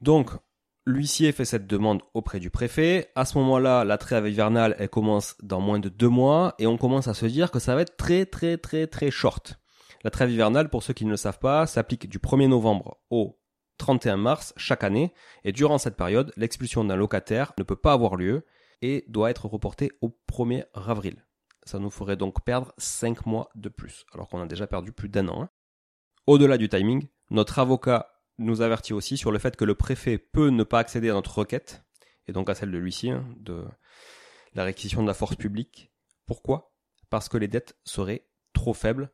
Donc, 0.00 0.30
L'huissier 0.86 1.32
fait 1.32 1.46
cette 1.46 1.66
demande 1.66 2.02
auprès 2.12 2.40
du 2.40 2.50
préfet. 2.50 3.10
À 3.14 3.24
ce 3.24 3.38
moment-là, 3.38 3.84
la 3.84 3.96
trêve 3.96 4.28
hivernale, 4.28 4.76
elle 4.78 4.90
commence 4.90 5.34
dans 5.42 5.60
moins 5.60 5.78
de 5.78 5.88
deux 5.88 6.10
mois 6.10 6.54
et 6.58 6.66
on 6.66 6.76
commence 6.76 7.08
à 7.08 7.14
se 7.14 7.24
dire 7.24 7.50
que 7.50 7.58
ça 7.58 7.74
va 7.74 7.80
être 7.80 7.96
très 7.96 8.26
très 8.26 8.58
très 8.58 8.86
très 8.86 9.10
short. 9.10 9.58
La 10.02 10.10
trêve 10.10 10.30
hivernale, 10.30 10.68
pour 10.68 10.82
ceux 10.82 10.92
qui 10.92 11.06
ne 11.06 11.10
le 11.10 11.16
savent 11.16 11.38
pas, 11.38 11.66
s'applique 11.66 12.06
du 12.10 12.18
1er 12.18 12.48
novembre 12.48 12.98
au 13.08 13.40
31 13.78 14.18
mars 14.18 14.52
chaque 14.58 14.84
année 14.84 15.14
et 15.42 15.52
durant 15.52 15.78
cette 15.78 15.96
période, 15.96 16.34
l'expulsion 16.36 16.84
d'un 16.84 16.96
locataire 16.96 17.54
ne 17.56 17.62
peut 17.62 17.76
pas 17.76 17.94
avoir 17.94 18.16
lieu 18.16 18.44
et 18.82 19.06
doit 19.08 19.30
être 19.30 19.46
reportée 19.46 19.90
au 20.02 20.14
1er 20.30 20.66
avril. 20.74 21.24
Ça 21.64 21.78
nous 21.78 21.90
ferait 21.90 22.16
donc 22.16 22.44
perdre 22.44 22.72
5 22.78 23.26
mois 23.26 23.50
de 23.54 23.68
plus, 23.68 24.04
alors 24.12 24.28
qu'on 24.28 24.40
a 24.40 24.46
déjà 24.46 24.66
perdu 24.66 24.92
plus 24.92 25.08
d'un 25.08 25.28
an. 25.28 25.42
Hein. 25.42 25.50
Au-delà 26.26 26.58
du 26.58 26.68
timing, 26.68 27.08
notre 27.30 27.58
avocat 27.58 28.10
nous 28.38 28.60
avertit 28.60 28.92
aussi 28.92 29.16
sur 29.16 29.30
le 29.30 29.38
fait 29.38 29.56
que 29.56 29.64
le 29.64 29.74
préfet 29.74 30.18
peut 30.18 30.48
ne 30.48 30.64
pas 30.64 30.78
accéder 30.78 31.10
à 31.10 31.14
notre 31.14 31.38
requête, 31.38 31.84
et 32.26 32.32
donc 32.32 32.50
à 32.50 32.54
celle 32.54 32.70
de 32.70 32.78
l'huissier, 32.78 33.12
hein, 33.12 33.26
de 33.36 33.64
la 34.54 34.64
réquisition 34.64 35.02
de 35.02 35.06
la 35.06 35.14
force 35.14 35.36
publique. 35.36 35.92
Pourquoi? 36.26 36.74
Parce 37.10 37.28
que 37.28 37.36
les 37.36 37.48
dettes 37.48 37.76
seraient 37.84 38.26
trop 38.52 38.74
faibles. 38.74 39.12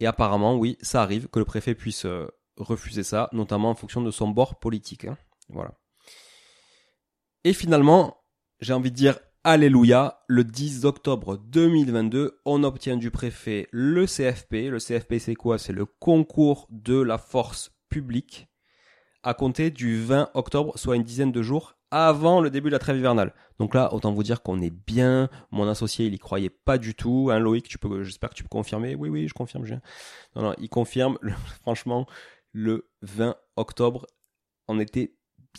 Et 0.00 0.06
apparemment, 0.06 0.56
oui, 0.56 0.76
ça 0.80 1.02
arrive 1.02 1.28
que 1.28 1.38
le 1.38 1.44
préfet 1.44 1.74
puisse 1.74 2.04
euh, 2.04 2.26
refuser 2.56 3.02
ça, 3.02 3.28
notamment 3.32 3.70
en 3.70 3.74
fonction 3.74 4.02
de 4.02 4.10
son 4.10 4.28
bord 4.28 4.58
politique. 4.58 5.04
Hein. 5.04 5.16
Voilà. 5.48 5.78
Et 7.44 7.52
finalement, 7.52 8.22
j'ai 8.60 8.72
envie 8.72 8.90
de 8.90 8.96
dire 8.96 9.18
Alléluia, 9.44 10.22
le 10.28 10.44
10 10.44 10.84
octobre 10.84 11.36
2022, 11.36 12.40
on 12.44 12.62
obtient 12.62 12.96
du 12.96 13.10
préfet 13.10 13.66
le 13.72 14.06
CFP. 14.06 14.70
Le 14.70 14.78
CFP, 14.78 15.18
c'est 15.18 15.34
quoi? 15.34 15.58
C'est 15.58 15.72
le 15.72 15.84
concours 15.84 16.68
de 16.70 17.02
la 17.02 17.18
force 17.18 17.72
publique 17.88 18.46
à 19.24 19.34
compter 19.34 19.72
du 19.72 20.00
20 20.00 20.30
octobre, 20.34 20.78
soit 20.78 20.94
une 20.94 21.02
dizaine 21.02 21.32
de 21.32 21.42
jours 21.42 21.76
avant 21.90 22.40
le 22.40 22.50
début 22.50 22.68
de 22.68 22.74
la 22.74 22.78
trêve 22.78 22.98
hivernale. 22.98 23.34
Donc 23.58 23.74
là, 23.74 23.92
autant 23.92 24.12
vous 24.12 24.22
dire 24.22 24.42
qu'on 24.42 24.60
est 24.60 24.70
bien. 24.70 25.28
Mon 25.50 25.68
associé, 25.68 26.06
il 26.06 26.14
y 26.14 26.20
croyait 26.20 26.48
pas 26.48 26.78
du 26.78 26.94
tout. 26.94 27.30
Hein, 27.32 27.40
Loïc, 27.40 27.66
tu 27.66 27.78
peux, 27.78 28.04
j'espère 28.04 28.30
que 28.30 28.36
tu 28.36 28.44
peux 28.44 28.48
confirmer. 28.48 28.94
Oui, 28.94 29.08
oui, 29.08 29.26
je 29.26 29.34
confirme. 29.34 29.66
Non, 30.36 30.42
non, 30.42 30.54
il 30.58 30.68
confirme. 30.68 31.18
franchement, 31.62 32.06
le 32.52 32.88
20 33.02 33.34
octobre, 33.56 34.06
on 34.68 34.78
était 34.78 35.16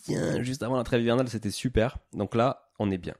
bien 0.07 0.41
juste 0.41 0.63
avant 0.63 0.77
la 0.77 0.85
trêve 0.85 1.01
hivernale, 1.01 1.27
c'était 1.27 1.51
super. 1.51 1.97
Donc 2.13 2.33
là, 2.33 2.69
on 2.79 2.89
est 2.89 2.97
bien. 2.97 3.15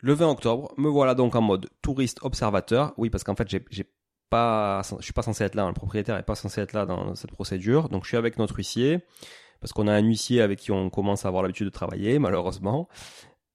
Le 0.00 0.12
20 0.12 0.28
octobre, 0.28 0.74
me 0.76 0.88
voilà 0.88 1.14
donc 1.14 1.34
en 1.34 1.40
mode 1.40 1.68
touriste 1.82 2.18
observateur. 2.22 2.92
Oui, 2.96 3.10
parce 3.10 3.24
qu'en 3.24 3.34
fait, 3.34 3.48
je 3.50 3.56
suis 3.56 3.84
pas 4.30 4.82
censé 4.82 5.44
être 5.44 5.54
là. 5.54 5.64
Hein. 5.64 5.68
Le 5.68 5.74
propriétaire 5.74 6.16
est 6.16 6.22
pas 6.22 6.34
censé 6.34 6.60
être 6.60 6.74
là 6.74 6.84
dans 6.86 7.14
cette 7.14 7.30
procédure. 7.30 7.88
Donc, 7.88 8.04
je 8.04 8.08
suis 8.08 8.16
avec 8.16 8.38
notre 8.38 8.56
huissier 8.56 9.00
parce 9.60 9.72
qu'on 9.72 9.88
a 9.88 9.92
un 9.94 10.02
huissier 10.02 10.42
avec 10.42 10.58
qui 10.58 10.70
on 10.70 10.90
commence 10.90 11.24
à 11.24 11.28
avoir 11.28 11.42
l'habitude 11.42 11.66
de 11.66 11.72
travailler, 11.72 12.18
malheureusement, 12.18 12.88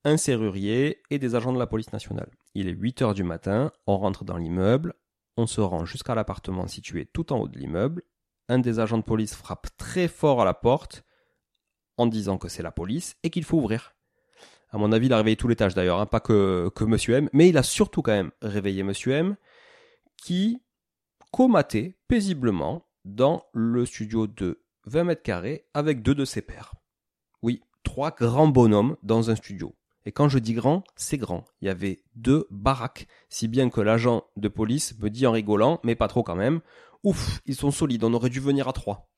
un 0.03 0.17
serrurier 0.17 1.03
et 1.11 1.19
des 1.19 1.35
agents 1.35 1.53
de 1.53 1.59
la 1.59 1.67
police 1.67 1.93
nationale. 1.93 2.31
Il 2.55 2.67
est 2.67 2.73
8 2.73 3.03
heures 3.03 3.13
du 3.13 3.23
matin, 3.23 3.71
on 3.85 3.97
rentre 3.97 4.25
dans 4.25 4.37
l'immeuble, 4.37 4.95
on 5.37 5.45
se 5.45 5.61
rend 5.61 5.85
jusqu'à 5.85 6.15
l'appartement 6.15 6.67
situé 6.67 7.05
tout 7.05 7.31
en 7.31 7.39
haut 7.39 7.47
de 7.47 7.59
l'immeuble. 7.59 8.01
Un 8.49 8.57
des 8.57 8.79
agents 8.79 8.97
de 8.97 9.03
police 9.03 9.35
frappe 9.35 9.67
très 9.77 10.07
fort 10.07 10.41
à 10.41 10.45
la 10.45 10.55
porte 10.55 11.03
en 11.97 12.07
disant 12.07 12.39
que 12.39 12.49
c'est 12.49 12.63
la 12.63 12.71
police 12.71 13.15
et 13.21 13.29
qu'il 13.29 13.43
faut 13.43 13.57
ouvrir. 13.57 13.93
À 14.71 14.77
mon 14.77 14.91
avis, 14.91 15.07
il 15.07 15.13
a 15.13 15.17
réveillé 15.17 15.35
tout 15.35 15.47
l'étage 15.47 15.75
d'ailleurs, 15.75 15.99
hein, 15.99 16.05
pas 16.05 16.21
que, 16.21 16.69
que 16.73 16.85
Monsieur 16.85 17.15
M, 17.15 17.29
mais 17.33 17.49
il 17.49 17.57
a 17.57 17.63
surtout 17.63 18.01
quand 18.01 18.13
même 18.13 18.31
réveillé 18.41 18.83
Monsieur 18.83 19.11
M, 19.11 19.35
qui 20.17 20.61
comatait 21.31 21.97
paisiblement 22.07 22.85
dans 23.03 23.45
le 23.53 23.85
studio 23.85 24.27
de 24.27 24.61
20 24.85 25.03
mètres 25.03 25.23
carrés 25.23 25.65
avec 25.73 26.01
deux 26.01 26.15
de 26.15 26.25
ses 26.25 26.41
pères. 26.41 26.73
Oui, 27.41 27.61
trois 27.83 28.11
grands 28.11 28.47
bonhommes 28.47 28.95
dans 29.03 29.29
un 29.29 29.35
studio. 29.35 29.75
Et 30.05 30.11
quand 30.11 30.29
je 30.29 30.39
dis 30.39 30.53
grand, 30.53 30.83
c'est 30.95 31.17
grand. 31.17 31.45
Il 31.61 31.67
y 31.67 31.69
avait 31.69 32.03
deux 32.15 32.47
baraques, 32.49 33.07
si 33.29 33.47
bien 33.47 33.69
que 33.69 33.81
l'agent 33.81 34.23
de 34.35 34.47
police 34.47 34.97
me 34.99 35.09
dit 35.09 35.27
en 35.27 35.31
rigolant, 35.31 35.79
mais 35.83 35.95
pas 35.95 36.07
trop 36.07 36.23
quand 36.23 36.35
même, 36.35 36.61
ouf, 37.03 37.41
ils 37.45 37.55
sont 37.55 37.71
solides, 37.71 38.03
on 38.03 38.13
aurait 38.13 38.29
dû 38.29 38.39
venir 38.39 38.67
à 38.67 38.73
trois. 38.73 39.09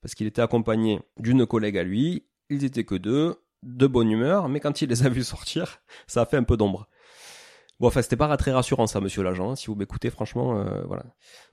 Parce 0.00 0.14
qu'il 0.14 0.26
était 0.26 0.42
accompagné 0.42 1.00
d'une 1.18 1.46
collègue 1.46 1.78
à 1.78 1.84
lui, 1.84 2.26
ils 2.50 2.64
étaient 2.64 2.84
que 2.84 2.96
deux, 2.96 3.36
de 3.62 3.86
bonne 3.86 4.10
humeur, 4.10 4.48
mais 4.48 4.60
quand 4.60 4.82
il 4.82 4.88
les 4.88 5.06
a 5.06 5.08
vus 5.08 5.24
sortir, 5.24 5.78
ça 6.06 6.22
a 6.22 6.26
fait 6.26 6.36
un 6.36 6.42
peu 6.42 6.56
d'ombre. 6.56 6.88
Bon, 7.80 7.88
enfin, 7.88 8.00
c'était 8.02 8.16
pas 8.16 8.36
très 8.36 8.52
rassurant 8.52 8.86
ça, 8.86 9.00
monsieur 9.00 9.22
l'agent, 9.22 9.56
si 9.56 9.66
vous 9.66 9.74
m'écoutez, 9.74 10.10
franchement, 10.10 10.58
euh, 10.58 10.82
voilà. 10.86 11.04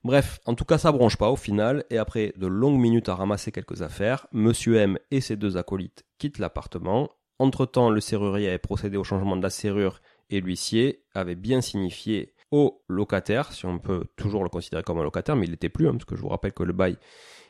Bref, 0.04 0.40
en 0.46 0.54
tout 0.54 0.66
cas, 0.66 0.78
ça 0.78 0.92
bronche 0.92 1.18
pas 1.18 1.32
au 1.32 1.36
final, 1.36 1.86
et 1.90 1.98
après 1.98 2.34
de 2.38 2.46
longues 2.46 2.80
minutes 2.80 3.10
à 3.10 3.16
ramasser 3.16 3.52
quelques 3.52 3.82
affaires, 3.82 4.28
monsieur 4.32 4.76
M 4.76 5.00
et 5.10 5.22
ses 5.22 5.38
deux 5.38 5.58
acolytes 5.58 6.06
quittent 6.20 6.38
l'appartement. 6.38 7.10
Entre-temps, 7.40 7.90
le 7.90 8.00
serrurier 8.00 8.50
avait 8.50 8.60
procédé 8.60 8.98
au 8.98 9.04
changement 9.04 9.38
de 9.38 9.42
la 9.42 9.50
serrure, 9.50 10.02
et 10.30 10.42
l'huissier 10.42 11.04
avait 11.16 11.36
bien 11.36 11.62
signifié 11.62 12.36
au 12.52 12.84
locataire, 12.88 13.52
si 13.52 13.66
on 13.66 13.80
peut 13.80 14.06
toujours 14.16 14.44
le 14.44 14.50
considérer 14.50 14.84
comme 14.84 15.00
un 15.00 15.04
locataire, 15.04 15.36
mais 15.36 15.46
il 15.46 15.52
l'était 15.52 15.70
plus, 15.70 15.88
hein, 15.88 15.94
parce 15.94 16.06
que 16.06 16.16
je 16.16 16.22
vous 16.22 16.30
rappelle 16.30 16.54
que 16.54 16.64
le 16.64 16.74
bail 16.74 16.98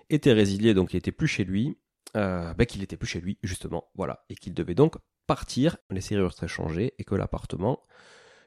était 0.10 0.34
résilié, 0.34 0.74
donc 0.74 0.94
il 0.94 0.98
était 0.98 1.12
plus 1.12 1.28
chez 1.28 1.44
lui, 1.44 1.78
euh, 2.16 2.54
ben, 2.54 2.66
qu'il 2.66 2.84
était 2.84 2.98
plus 2.98 3.08
chez 3.08 3.22
lui, 3.22 3.38
justement, 3.44 3.90
voilà, 3.96 4.26
et 4.30 4.36
qu'il 4.36 4.54
devait 4.54 4.76
donc 4.76 4.96
partir, 5.28 5.78
les 5.90 6.02
serrures 6.02 6.34
seraient 6.34 6.48
changées, 6.48 6.94
et 6.98 7.04
que 7.04 7.16
l'appartement, 7.16 7.84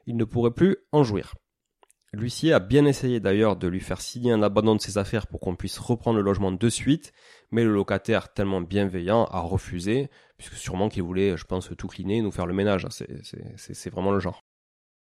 il 0.07 0.17
ne 0.17 0.25
pourrait 0.25 0.53
plus 0.53 0.79
en 0.91 1.05
jouir. 1.05 1.35
L'huissier 2.15 2.53
a 2.53 2.59
bien 2.59 2.85
essayé 2.85 3.21
d'ailleurs 3.21 3.57
de 3.57 3.69
lui 3.69 3.81
faire 3.81 4.03
signer 4.03 4.33
un 4.33 4.43
abandon 4.43 4.75
de 4.75 4.81
ses 4.81 4.99
affaires 4.99 5.27
pour 5.27 5.41
qu'on 5.41 5.57
puisse 5.57 5.79
reprendre 5.79 6.19
le 6.19 6.23
logement 6.23 6.53
de 6.53 6.69
suite, 6.69 7.13
mais 7.51 7.65
le 7.65 7.73
locataire, 7.73 8.35
tellement 8.35 8.61
bienveillant, 8.61 9.25
a 9.27 9.41
refusé, 9.41 10.11
puisque 10.37 10.55
sûrement 10.55 10.91
qu'il 10.91 11.05
voulait, 11.05 11.37
je 11.39 11.45
pense, 11.45 11.71
tout 11.79 11.89
cleaner, 11.89 12.21
nous 12.21 12.31
faire 12.31 12.47
le 12.47 12.53
ménage. 12.53 12.87
C'est 12.91 13.91
vraiment 13.91 14.13
le 14.13 14.21
genre. 14.21 14.43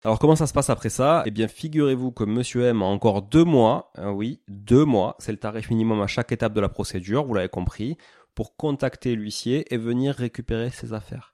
Alors 0.03 0.19
comment 0.19 0.35
ça 0.35 0.47
se 0.47 0.53
passe 0.53 0.69
après 0.69 0.89
ça? 0.89 1.23
Eh 1.25 1.31
bien 1.31 1.47
figurez-vous 1.47 2.11
que 2.11 2.23
Monsieur 2.23 2.65
M 2.65 2.81
a 2.81 2.85
encore 2.85 3.23
deux 3.23 3.43
mois, 3.43 3.91
hein, 3.95 4.11
oui, 4.11 4.41
deux 4.47 4.85
mois, 4.85 5.15
c'est 5.17 5.31
le 5.31 5.39
tarif 5.39 5.69
minimum 5.71 6.01
à 6.01 6.07
chaque 6.07 6.31
étape 6.31 6.53
de 6.53 6.61
la 6.61 6.69
procédure, 6.69 7.25
vous 7.25 7.33
l'avez 7.33 7.49
compris, 7.49 7.97
pour 8.37 8.55
contacter 8.55 9.15
l'huissier 9.15 9.73
et 9.73 9.77
venir 9.77 10.13
récupérer 10.13 10.69
ses 10.69 10.93
affaires. 10.93 11.33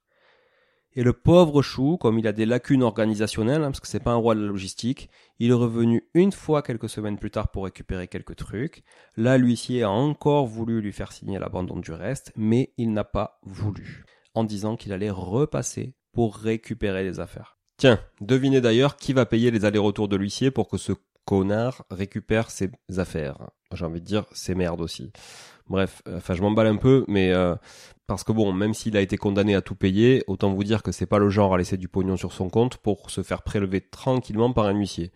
Et 0.93 1.03
le 1.03 1.11
pauvre 1.11 1.61
Chou, 1.61 1.97
comme 1.97 2.17
il 2.17 2.25
a 2.27 2.31
des 2.31 2.45
lacunes 2.45 2.81
organisationnelles, 2.81 3.61
hein, 3.61 3.71
parce 3.71 3.81
que 3.81 3.89
c'est 3.89 3.99
pas 3.99 4.13
un 4.13 4.15
roi 4.15 4.35
de 4.35 4.39
la 4.39 4.47
logistique, 4.47 5.09
il 5.37 5.49
est 5.49 5.53
revenu 5.53 6.07
une 6.13 6.31
fois 6.31 6.61
quelques 6.61 6.87
semaines 6.87 7.17
plus 7.17 7.29
tard 7.29 7.51
pour 7.51 7.65
récupérer 7.65 8.07
quelques 8.07 8.37
trucs. 8.37 8.85
Là, 9.17 9.37
l'huissier 9.37 9.83
a 9.83 9.89
encore 9.89 10.45
voulu 10.45 10.79
lui 10.79 10.93
faire 10.93 11.11
signer 11.11 11.39
l'abandon 11.39 11.75
du 11.75 11.91
reste, 11.91 12.31
mais 12.37 12.71
il 12.77 12.93
n'a 12.93 13.03
pas 13.03 13.37
voulu, 13.43 14.05
en 14.33 14.45
disant 14.45 14.77
qu'il 14.77 14.93
allait 14.93 15.09
repasser 15.09 15.97
pour 16.13 16.37
récupérer 16.37 17.03
les 17.03 17.19
affaires. 17.19 17.57
Tiens, 17.75 17.99
devinez 18.21 18.61
d'ailleurs 18.61 18.95
qui 18.95 19.11
va 19.11 19.25
payer 19.25 19.51
les 19.51 19.65
allers-retours 19.65 20.07
de 20.07 20.15
l'huissier 20.15 20.51
pour 20.51 20.69
que 20.69 20.77
ce 20.77 20.93
connard 21.25 21.83
récupère 21.91 22.49
ses 22.49 22.71
affaires. 22.95 23.49
J'ai 23.73 23.83
envie 23.83 23.99
de 23.99 24.05
dire 24.05 24.25
ses 24.31 24.55
merdes 24.55 24.79
aussi. 24.79 25.11
Bref, 25.67 26.01
euh, 26.07 26.17
enfin 26.17 26.33
je 26.33 26.41
m'emballe 26.41 26.67
un 26.67 26.75
peu, 26.75 27.05
mais 27.07 27.31
euh, 27.31 27.55
parce 28.07 28.23
que 28.23 28.31
bon, 28.31 28.51
même 28.51 28.73
s'il 28.73 28.97
a 28.97 29.01
été 29.01 29.17
condamné 29.17 29.55
à 29.55 29.61
tout 29.61 29.75
payer, 29.75 30.23
autant 30.27 30.51
vous 30.53 30.63
dire 30.63 30.83
que 30.83 30.91
c'est 30.91 31.05
pas 31.05 31.19
le 31.19 31.29
genre 31.29 31.53
à 31.53 31.57
laisser 31.57 31.77
du 31.77 31.87
pognon 31.87 32.17
sur 32.17 32.33
son 32.33 32.49
compte 32.49 32.77
pour 32.77 33.09
se 33.09 33.23
faire 33.23 33.43
prélever 33.43 33.81
tranquillement 33.81 34.51
par 34.51 34.65
un 34.65 34.73
huissier. 34.73 35.11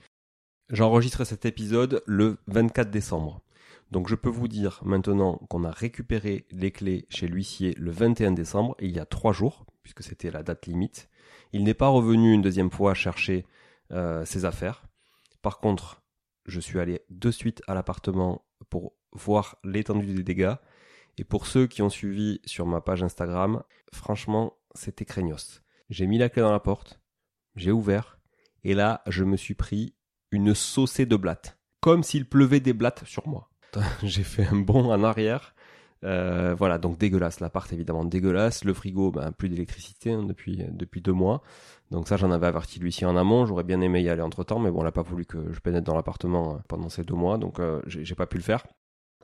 J'enregistre 0.69 1.23
cet 1.23 1.45
épisode 1.45 2.03
le 2.05 2.37
24 2.47 2.89
décembre. 2.89 3.41
Donc 3.91 4.09
je 4.09 4.15
peux 4.15 4.29
vous 4.29 4.47
dire 4.47 4.81
maintenant 4.83 5.37
qu'on 5.49 5.63
a 5.63 5.71
récupéré 5.71 6.45
les 6.51 6.71
clés 6.71 7.05
chez 7.09 7.27
l'huissier 7.27 7.73
le 7.77 7.91
21 7.91 8.31
décembre, 8.31 8.75
il 8.79 8.91
y 8.91 8.99
a 8.99 9.05
trois 9.05 9.31
jours, 9.31 9.65
puisque 9.81 10.03
c'était 10.03 10.31
la 10.31 10.43
date 10.43 10.65
limite. 10.65 11.09
Il 11.53 11.63
n'est 11.63 11.73
pas 11.73 11.87
revenu 11.87 12.33
une 12.33 12.41
deuxième 12.41 12.71
fois 12.71 12.93
chercher 12.93 13.45
euh, 13.93 14.25
ses 14.25 14.43
affaires. 14.43 14.83
Par 15.41 15.59
contre, 15.59 16.01
je 16.45 16.59
suis 16.59 16.79
allé 16.79 17.01
de 17.09 17.31
suite 17.31 17.61
à 17.67 17.73
l'appartement 17.73 18.43
pour 18.69 18.93
voir 19.11 19.57
l'étendue 19.63 20.13
des 20.13 20.23
dégâts. 20.23 20.55
Et 21.17 21.23
pour 21.23 21.47
ceux 21.47 21.67
qui 21.67 21.81
ont 21.81 21.89
suivi 21.89 22.39
sur 22.45 22.65
ma 22.65 22.81
page 22.81 23.03
Instagram, 23.03 23.63
franchement, 23.91 24.53
c'était 24.75 25.05
craignos. 25.05 25.63
J'ai 25.89 26.05
mis 26.05 26.17
la 26.17 26.29
clé 26.29 26.41
dans 26.41 26.51
la 26.51 26.59
porte, 26.59 26.99
j'ai 27.55 27.71
ouvert, 27.71 28.19
et 28.63 28.73
là, 28.73 29.01
je 29.07 29.23
me 29.23 29.37
suis 29.37 29.55
pris 29.55 29.95
une 30.31 30.53
saucée 30.53 31.05
de 31.05 31.15
blattes. 31.15 31.57
Comme 31.79 32.03
s'il 32.03 32.27
pleuvait 32.27 32.59
des 32.59 32.73
blattes 32.73 33.03
sur 33.05 33.27
moi. 33.27 33.49
j'ai 34.03 34.23
fait 34.23 34.45
un 34.45 34.57
bond 34.57 34.91
en 34.91 35.03
arrière. 35.03 35.53
Euh, 36.03 36.53
voilà, 36.55 36.77
donc 36.77 36.97
dégueulasse. 36.97 37.39
L'appart 37.39 37.71
évidemment 37.73 38.05
dégueulasse. 38.05 38.63
Le 38.63 38.73
frigo, 38.73 39.11
ben, 39.11 39.31
plus 39.31 39.49
d'électricité 39.49 40.11
hein, 40.11 40.23
depuis 40.23 40.63
depuis 40.69 41.01
deux 41.01 41.13
mois. 41.13 41.41
Donc 41.91 42.07
ça, 42.07 42.17
j'en 42.17 42.31
avais 42.31 42.47
averti 42.47 42.79
lui 42.79 42.89
ici 42.89 43.05
en 43.05 43.15
amont. 43.15 43.45
J'aurais 43.45 43.63
bien 43.63 43.81
aimé 43.81 44.01
y 44.01 44.09
aller 44.09 44.21
entre 44.21 44.43
temps, 44.43 44.59
mais 44.59 44.71
bon, 44.71 44.81
on 44.81 44.83
n'a 44.83 44.91
pas 44.91 45.01
voulu 45.01 45.25
que 45.25 45.51
je 45.51 45.59
pénètre 45.59 45.85
dans 45.85 45.95
l'appartement 45.95 46.55
euh, 46.55 46.57
pendant 46.67 46.89
ces 46.89 47.03
deux 47.03 47.15
mois, 47.15 47.37
donc 47.37 47.59
euh, 47.59 47.81
j'ai 47.87 48.15
pas 48.15 48.27
pu 48.27 48.37
le 48.37 48.43
faire. 48.43 48.65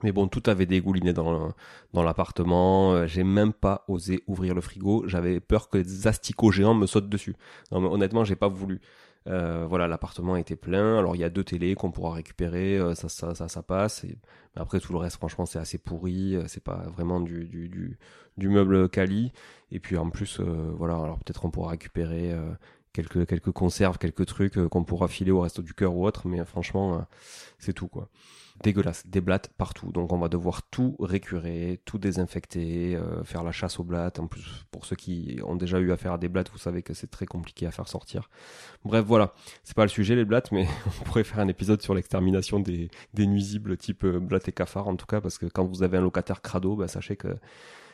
Mais 0.04 0.12
bon, 0.12 0.28
tout 0.28 0.44
avait 0.48 0.66
dégouliné 0.66 1.14
dans, 1.14 1.54
dans 1.94 2.04
l'appartement. 2.04 2.94
Euh, 2.94 3.08
j'ai 3.08 3.24
même 3.24 3.54
pas 3.54 3.84
osé 3.88 4.24
ouvrir 4.28 4.54
le 4.54 4.62
frigo. 4.62 5.04
J'avais 5.08 5.40
peur 5.40 5.70
que 5.70 5.78
des 5.78 6.08
asticots 6.08 6.52
géants 6.52 6.76
me 6.76 6.86
sautent 6.86 7.10
dessus. 7.10 7.36
Non, 7.72 7.82
mais 7.82 7.88
honnêtement, 7.88 8.24
j'ai 8.24 8.36
pas 8.36 8.50
voulu. 8.50 8.82
Euh, 9.28 9.66
voilà, 9.70 9.88
l'appartement 9.88 10.36
était 10.36 10.58
plein. 10.58 10.98
Alors 11.00 11.16
il 11.16 11.20
y 11.20 11.24
a 11.24 11.30
deux 11.30 11.46
télés 11.46 11.76
qu'on 11.76 11.92
pourra 11.92 12.12
récupérer, 12.12 12.78
euh, 12.78 12.94
ça, 12.94 13.08
ça, 13.08 13.34
ça, 13.34 13.48
ça 13.48 13.64
passe. 13.64 14.04
Et... 14.04 14.18
Après 14.56 14.80
tout 14.80 14.92
le 14.92 15.00
reste, 15.00 15.16
franchement, 15.16 15.46
c'est 15.46 15.60
assez 15.60 15.78
pourri. 15.78 16.36
Euh, 16.36 16.44
c'est 16.48 16.64
pas 16.64 16.84
vraiment 16.94 17.22
du, 17.22 17.46
du, 17.46 17.70
du, 17.70 17.98
du 18.38 18.50
meuble 18.50 18.90
quali. 18.90 19.32
Et 19.72 19.80
puis 19.80 19.98
en 19.98 20.10
plus, 20.10 20.40
voilà, 20.42 20.96
alors 20.96 21.18
peut-être 21.20 21.46
on 21.46 21.50
pourra 21.52 21.72
récupérer 21.72 22.36
quelques 22.92 23.26
quelques 23.26 23.52
conserves, 23.52 23.98
quelques 23.98 24.28
trucs 24.28 24.68
qu'on 24.68 24.84
pourra 24.84 25.08
filer 25.08 25.32
au 25.32 25.40
reste 25.40 25.62
du 25.62 25.74
cœur 25.74 25.96
ou 25.96 26.06
autre. 26.06 26.28
Mais 26.28 26.46
franchement, 26.46 27.08
c'est 27.58 27.74
tout 27.74 27.88
quoi 27.88 28.10
dégueulasse, 28.62 29.08
des 29.08 29.22
blattes 29.22 29.50
partout. 29.58 29.92
Donc 29.92 30.12
on 30.14 30.18
va 30.18 30.30
devoir 30.30 30.64
tout 30.64 30.96
récurer, 31.00 31.82
tout 31.86 31.98
désinfecter, 31.98 32.96
euh, 32.96 33.24
faire 33.24 33.44
la 33.44 33.52
chasse 33.52 33.80
aux 33.80 33.84
blattes. 33.84 34.20
En 34.20 34.28
plus, 34.28 34.66
pour 34.72 34.86
ceux 34.86 34.96
qui 34.96 35.40
ont 35.44 35.56
déjà 35.56 35.80
eu 35.80 35.92
affaire 35.92 36.14
à 36.14 36.18
des 36.18 36.30
blattes, 36.30 36.52
vous 36.52 36.58
savez 36.58 36.84
que 36.84 36.94
c'est 36.94 37.10
très 37.10 37.26
compliqué 37.26 37.66
à 37.66 37.72
faire 37.72 37.88
sortir. 37.88 38.30
Bref, 38.86 39.04
voilà, 39.06 39.34
c'est 39.64 39.76
pas 39.76 39.84
le 39.84 39.90
sujet 39.90 40.16
les 40.16 40.26
blattes, 40.26 40.52
mais 40.52 40.68
on 41.02 41.04
pourrait 41.04 41.24
faire 41.24 41.40
un 41.40 41.48
épisode 41.48 41.82
sur 41.82 41.94
l'extermination 41.94 42.60
des, 42.60 42.90
nuisibles 43.18 43.78
type 43.78 44.04
euh, 44.04 44.20
blattes 44.20 44.48
et 44.48 44.52
cafards 44.52 44.88
en 44.88 44.96
tout 44.96 45.06
cas, 45.08 45.22
parce 45.22 45.38
que 45.38 45.46
quand 45.46 45.66
vous 45.66 45.84
avez 45.84 45.98
un 45.98 46.02
locataire 46.02 46.42
crado, 46.42 46.76
bah, 46.76 46.88
sachez 46.88 47.16
que 47.16 47.36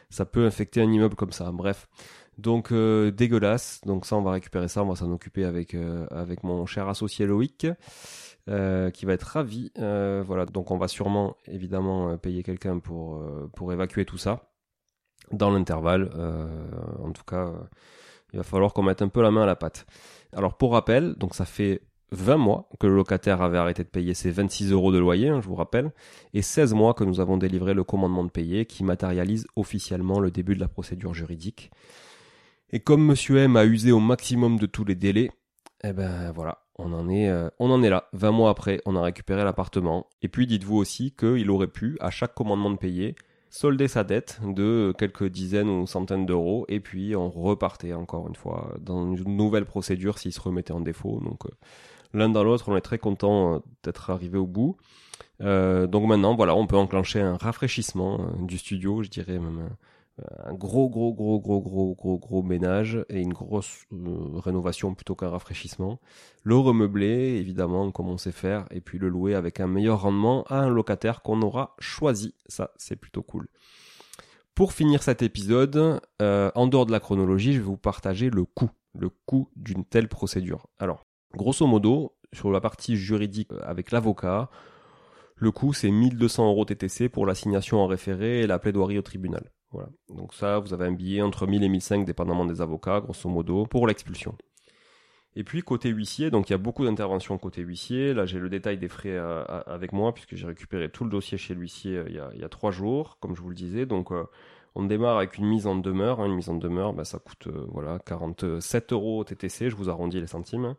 ça 0.10 0.26
peut 0.26 0.45
infecter 0.45 0.82
un 0.82 0.91
immeuble 0.91 1.15
comme 1.15 1.32
ça. 1.32 1.52
Bref. 1.52 1.88
Donc 2.38 2.72
euh, 2.72 3.12
dégueulasse. 3.12 3.82
Donc 3.86 4.06
ça, 4.06 4.15
on 4.15 4.22
va 4.22 4.32
récupérer 4.32 4.67
ça, 4.67 4.84
on 4.84 4.88
va 4.88 4.95
s'en 4.95 5.12
occuper 5.12 5.43
avec 5.43 5.76
avec 6.10 6.43
mon 6.43 6.65
cher 6.65 6.88
associé 6.88 7.26
Loïc. 7.26 7.67
Euh, 8.50 8.90
qui 8.90 9.06
va 9.06 9.14
être 9.14 9.24
ravi. 9.24 9.72
Euh, 9.78 10.24
voilà, 10.26 10.46
donc 10.46 10.72
on 10.72 10.78
va 10.78 10.88
sûrement 10.88 11.36
évidemment 11.46 12.10
euh, 12.10 12.18
payer 12.18 12.42
quelqu'un 12.42 12.80
pour, 12.80 13.22
pour 13.56 13.72
évacuer 13.72 14.06
tout 14.06 14.18
ça 14.18 14.50
dans 15.32 15.52
l'intervalle. 15.52 16.10
en 17.04 17.12
tout 17.12 17.24
cas, 17.24 17.52
Il 18.34 18.38
va 18.38 18.44
falloir 18.44 18.74
qu'on 18.74 18.82
mette 18.82 19.04
un 19.04 19.08
peu 19.08 19.22
la 19.22 19.30
main 19.30 19.44
à 19.44 19.46
la 19.46 19.56
pâte. 19.56 19.86
Alors 20.34 20.58
pour 20.58 20.72
rappel, 20.72 21.14
donc 21.16 21.36
ça 21.36 21.46
fait 21.46 21.82
20 22.12 22.38
mois 22.38 22.70
que 22.80 22.88
le 22.88 22.96
locataire 22.96 23.44
avait 23.44 23.60
arrêté 23.60 23.84
de 23.84 23.90
payer 23.90 24.16
ses 24.16 24.32
26 24.32 24.72
euros 24.72 24.92
de 24.92 24.98
loyer, 24.98 25.30
hein, 25.30 25.42
je 25.42 25.48
vous 25.48 25.56
rappelle, 25.56 25.92
et 26.34 26.42
16 26.42 26.74
mois 26.74 26.96
que 26.96 27.04
nous 27.04 27.20
avons 27.20 27.38
délivré 27.38 27.76
le 27.76 27.84
commandement 27.84 28.24
de 28.24 28.32
payer 28.32 28.66
qui 28.66 28.84
matérialise 28.84 29.46
officiellement 29.58 30.20
le 30.20 30.32
début 30.32 30.56
de 30.56 30.62
la 30.62 30.68
procédure 30.68 31.14
juridique. 31.14 31.70
Et 32.72 32.80
comme 32.80 33.06
Monsieur 33.06 33.38
M 33.38 33.56
a 33.58 33.66
usé 33.66 33.92
au 33.92 34.00
maximum 34.00 34.58
de 34.58 34.66
tous 34.66 34.86
les 34.86 34.96
délais, 34.96 35.30
eh 35.84 35.94
ben 35.94 36.32
voilà, 36.32 36.60
on 36.80 36.94
en 36.94 37.10
est, 37.10 37.30
euh, 37.30 37.50
on 37.60 37.70
en 37.70 37.84
est 37.84 37.89
là. 37.89 38.08
20 38.13 38.32
mois 38.32 38.50
après, 38.50 38.82
on 38.86 38.96
a 38.96 39.02
récupéré 39.02 39.44
l'appartement. 39.44 40.08
Et 40.22 40.30
puis 40.30 40.48
dites-vous 40.48 40.78
aussi 40.78 41.12
qu'il 41.12 41.50
aurait 41.52 41.68
pu, 41.68 41.98
à 42.00 42.10
chaque 42.10 42.34
commandement 42.34 42.72
de 42.72 42.78
payer, 42.78 43.15
solder 43.50 43.88
sa 43.88 44.04
dette 44.04 44.39
de 44.44 44.94
quelques 44.98 45.28
dizaines 45.28 45.70
ou 45.70 45.88
centaines 45.88 46.26
d'euros 46.26 46.65
et 46.70 46.80
puis 46.80 47.15
on 47.15 47.30
repartait 47.32 47.94
encore 47.94 48.28
une 48.28 48.36
fois 48.36 48.76
dans 48.80 49.15
une 49.15 49.36
nouvelle 49.36 49.65
procédure 49.65 50.20
s'il 50.20 50.32
se 50.34 50.39
remettait 50.39 50.72
en 50.72 50.82
défaut. 50.82 51.20
Donc 51.24 51.46
euh, 51.46 51.50
l'un 52.13 52.30
dans 52.30 52.44
l'autre, 52.44 52.70
on 52.70 52.78
est 52.78 52.82
très 52.82 53.00
content 53.00 53.56
euh, 53.56 53.60
d'être 53.84 54.10
arrivé 54.10 54.38
au 54.38 54.48
bout. 54.48 54.78
Donc 55.42 56.06
maintenant, 56.06 56.36
voilà, 56.36 56.54
on 56.54 56.68
peut 56.68 56.76
enclencher 56.76 57.22
un 57.22 57.38
rafraîchissement 57.38 58.34
du 58.42 58.58
studio, 58.58 59.04
je 59.04 59.10
dirais 59.10 59.39
même 59.39 59.70
un 60.45 60.53
gros, 60.53 60.89
gros, 60.89 61.13
gros, 61.13 61.39
gros, 61.39 61.62
gros, 61.62 61.95
gros, 61.95 62.19
gros 62.19 62.43
ménage 62.43 63.03
et 63.10 63.21
une 63.21 63.34
grosse 63.34 63.86
rénovation 63.91 64.95
plutôt 64.95 65.15
qu'un 65.15 65.29
rafraîchissement. 65.29 65.99
Le 66.43 66.55
remeubler, 66.55 67.38
évidemment, 67.38 67.91
comme 67.91 68.10
on 68.10 68.17
sait 68.17 68.32
faire, 68.32 68.65
et 68.71 68.82
puis 68.82 68.97
le 68.97 69.10
louer 69.10 69.36
avec 69.36 69.60
un 69.60 69.67
meilleur 69.67 70.01
rendement 70.01 70.43
à 70.43 70.60
un 70.60 70.69
locataire 70.69 71.21
qu'on 71.21 71.41
aura 71.41 71.75
choisi. 71.79 72.36
Ça, 72.47 72.71
c'est 72.77 72.95
plutôt 72.95 73.23
cool. 73.23 73.47
Pour 74.55 74.73
finir 74.73 75.03
cet 75.03 75.21
épisode, 75.21 76.01
en 76.19 76.67
dehors 76.67 76.86
de 76.86 76.91
la 76.91 76.99
chronologie, 76.99 77.53
je 77.53 77.60
vais 77.60 77.65
vous 77.65 77.77
partager 77.77 78.29
le 78.29 78.45
coût, 78.45 78.71
le 78.97 79.10
coût 79.10 79.49
d'une 79.55 79.86
telle 79.86 80.10
procédure. 80.10 80.67
Alors, 80.79 81.05
Grosso 81.36 81.67
modo, 81.67 82.15
sur 82.34 82.51
la 82.51 82.60
partie 82.60 82.95
juridique 82.95 83.51
euh, 83.51 83.60
avec 83.63 83.91
l'avocat, 83.91 84.49
le 85.36 85.51
coût 85.51 85.73
c'est 85.73 85.91
1200 85.91 86.47
euros 86.47 86.65
TTC 86.65 87.08
pour 87.08 87.25
l'assignation 87.25 87.79
en 87.79 87.88
référé 87.88 88.41
et 88.41 88.47
la 88.47 88.60
plaidoirie 88.60 88.97
au 88.97 89.03
tribunal. 89.03 89.51
Voilà. 89.71 89.89
Donc 90.10 90.34
ça, 90.34 90.60
vous 90.60 90.73
avez 90.73 90.86
un 90.86 90.91
billet 90.91 91.21
entre 91.21 91.45
1000 91.45 91.63
et 91.63 91.69
1005 91.69 92.05
dépendamment 92.05 92.45
des 92.45 92.62
avocats, 92.62 93.01
grosso 93.01 93.29
modo, 93.29 93.65
pour 93.65 93.88
l'expulsion. 93.88 94.36
Et 95.36 95.43
puis 95.43 95.62
côté 95.62 95.89
huissier, 95.89 96.32
donc 96.32 96.49
il 96.49 96.53
y 96.53 96.55
a 96.55 96.58
beaucoup 96.58 96.84
d'interventions 96.86 97.38
côté 97.38 97.62
huissier. 97.62 98.13
Là, 98.13 98.25
j'ai 98.25 98.39
le 98.39 98.49
détail 98.49 98.77
des 98.77 98.88
frais 98.88 99.12
euh, 99.12 99.43
avec 99.67 99.93
moi 99.93 100.13
puisque 100.13 100.36
j'ai 100.36 100.47
récupéré 100.47 100.89
tout 100.89 101.03
le 101.03 101.12
dossier 101.12 101.38
chez 101.38 101.53
l'huissier 101.53 101.97
euh, 101.97 102.32
il, 102.34 102.41
y 102.41 102.43
a 102.43 102.49
trois 102.49 102.71
jours, 102.71 103.17
comme 103.19 103.36
je 103.36 103.41
vous 103.41 103.49
le 103.49 103.55
disais. 103.55 103.86
Donc 103.86 104.12
on 104.75 104.84
démarre 104.84 105.17
avec 105.17 105.38
une 105.38 105.45
mise 105.45 105.67
en 105.67 105.75
demeure. 105.75 106.19
Hein. 106.19 106.25
Une 106.25 106.36
mise 106.36 106.49
en 106.49 106.55
demeure, 106.55 106.93
bah, 106.93 107.05
ça 107.05 107.19
coûte 107.19 107.47
voilà 107.67 107.99
47 107.99 108.91
euros 108.91 109.23
TTC. 109.23 109.69
Je 109.69 109.75
vous 109.75 109.89
arrondis 109.89 110.19
les 110.19 110.27
centimes. 110.27 110.75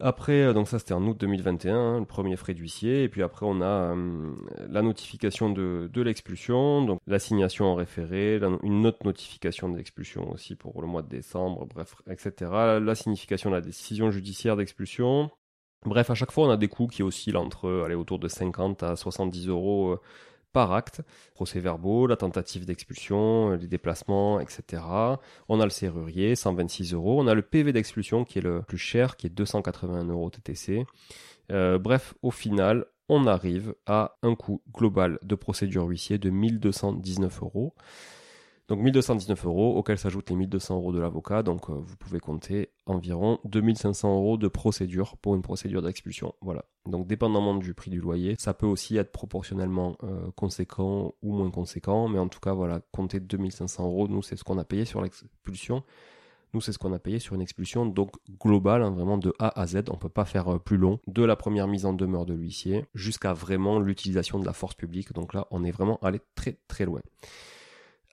Après, 0.00 0.42
euh, 0.42 0.52
donc 0.52 0.66
ça 0.68 0.80
c'était 0.80 0.92
en 0.92 1.06
août 1.06 1.16
2021, 1.18 1.76
hein, 1.76 2.00
le 2.00 2.04
premier 2.04 2.36
frais 2.36 2.54
d'huissier, 2.54 3.04
et 3.04 3.08
puis 3.08 3.22
après 3.22 3.46
on 3.46 3.60
a 3.60 3.94
euh, 3.94 4.34
la 4.68 4.82
notification 4.82 5.50
de, 5.50 5.88
l'expulsion, 6.02 6.84
donc 6.84 7.00
l'assignation 7.06 7.66
en 7.66 7.76
référé, 7.76 8.40
une 8.64 8.86
autre 8.86 8.98
notification 9.04 9.68
de 9.68 9.76
l'expulsion 9.76 10.28
aussi 10.32 10.56
pour 10.56 10.82
le 10.82 10.88
mois 10.88 11.02
de 11.02 11.08
décembre, 11.08 11.66
bref, 11.66 11.94
etc. 12.10 12.50
La 12.82 12.94
signification 12.96 13.50
de 13.50 13.54
la 13.54 13.60
décision 13.60 14.10
judiciaire 14.10 14.56
d'expulsion. 14.56 15.30
Bref, 15.84 16.10
à 16.10 16.14
chaque 16.14 16.32
fois 16.32 16.48
on 16.48 16.50
a 16.50 16.56
des 16.56 16.68
coûts 16.68 16.88
qui 16.88 17.02
oscillent 17.04 17.36
entre 17.36 17.84
aller 17.84 17.94
autour 17.94 18.18
de 18.18 18.26
50 18.26 18.82
à 18.82 18.96
70 18.96 19.48
euros 19.48 19.92
euh, 19.92 20.00
par 20.54 20.72
acte, 20.72 21.02
procès-verbaux, 21.34 22.06
la 22.06 22.16
tentative 22.16 22.64
d'expulsion, 22.64 23.50
les 23.50 23.66
déplacements, 23.66 24.40
etc. 24.40 24.82
On 25.48 25.60
a 25.60 25.64
le 25.64 25.70
serrurier, 25.70 26.36
126 26.36 26.94
euros. 26.94 27.20
On 27.20 27.26
a 27.26 27.34
le 27.34 27.42
PV 27.42 27.72
d'expulsion 27.72 28.24
qui 28.24 28.38
est 28.38 28.42
le 28.42 28.62
plus 28.62 28.78
cher, 28.78 29.16
qui 29.18 29.26
est 29.26 29.30
281 29.30 30.04
euros 30.04 30.30
TTC. 30.30 30.86
Euh, 31.52 31.78
bref, 31.78 32.14
au 32.22 32.30
final, 32.30 32.86
on 33.08 33.26
arrive 33.26 33.74
à 33.86 34.16
un 34.22 34.34
coût 34.36 34.62
global 34.72 35.18
de 35.22 35.34
procédure 35.34 35.84
huissier 35.84 36.18
de 36.18 36.30
1219 36.30 37.42
euros. 37.42 37.74
Donc 38.68 38.80
1219 38.80 39.44
euros, 39.44 39.76
auxquels 39.76 39.98
s'ajoutent 39.98 40.30
les 40.30 40.36
1200 40.36 40.76
euros 40.76 40.92
de 40.92 40.98
l'avocat. 40.98 41.42
Donc 41.42 41.68
euh, 41.68 41.74
vous 41.74 41.96
pouvez 41.96 42.18
compter 42.18 42.70
environ 42.86 43.38
2500 43.44 44.16
euros 44.16 44.36
de 44.38 44.48
procédure 44.48 45.16
pour 45.18 45.34
une 45.34 45.42
procédure 45.42 45.82
d'expulsion. 45.82 46.34
Voilà. 46.40 46.64
Donc 46.86 47.06
dépendamment 47.06 47.54
du 47.54 47.74
prix 47.74 47.90
du 47.90 48.00
loyer, 48.00 48.36
ça 48.38 48.54
peut 48.54 48.66
aussi 48.66 48.96
être 48.96 49.12
proportionnellement 49.12 49.96
euh, 50.02 50.30
conséquent 50.34 51.14
ou 51.22 51.34
moins 51.34 51.50
conséquent. 51.50 52.08
Mais 52.08 52.18
en 52.18 52.28
tout 52.28 52.40
cas, 52.40 52.54
voilà, 52.54 52.80
compter 52.90 53.20
2500 53.20 53.84
euros, 53.84 54.08
nous 54.08 54.22
c'est 54.22 54.36
ce 54.36 54.44
qu'on 54.44 54.58
a 54.58 54.64
payé 54.64 54.86
sur 54.86 55.02
l'expulsion. 55.02 55.82
Nous, 56.54 56.60
c'est 56.60 56.70
ce 56.70 56.78
qu'on 56.78 56.92
a 56.92 57.00
payé 57.00 57.18
sur 57.18 57.34
une 57.34 57.40
expulsion, 57.40 57.84
donc 57.84 58.12
globale, 58.40 58.84
hein, 58.84 58.90
vraiment 58.90 59.18
de 59.18 59.34
A 59.40 59.60
à 59.60 59.66
Z. 59.66 59.86
On 59.90 59.96
peut 59.96 60.08
pas 60.08 60.24
faire 60.24 60.54
euh, 60.54 60.58
plus 60.60 60.76
long. 60.76 61.00
De 61.08 61.24
la 61.24 61.34
première 61.34 61.66
mise 61.66 61.84
en 61.84 61.92
demeure 61.92 62.26
de 62.26 62.32
l'huissier 62.32 62.86
jusqu'à 62.94 63.32
vraiment 63.32 63.80
l'utilisation 63.80 64.38
de 64.38 64.46
la 64.46 64.52
force 64.52 64.76
publique. 64.76 65.12
Donc 65.14 65.34
là, 65.34 65.48
on 65.50 65.64
est 65.64 65.72
vraiment 65.72 65.98
allé 66.00 66.20
très 66.36 66.56
très 66.68 66.84
loin. 66.84 67.00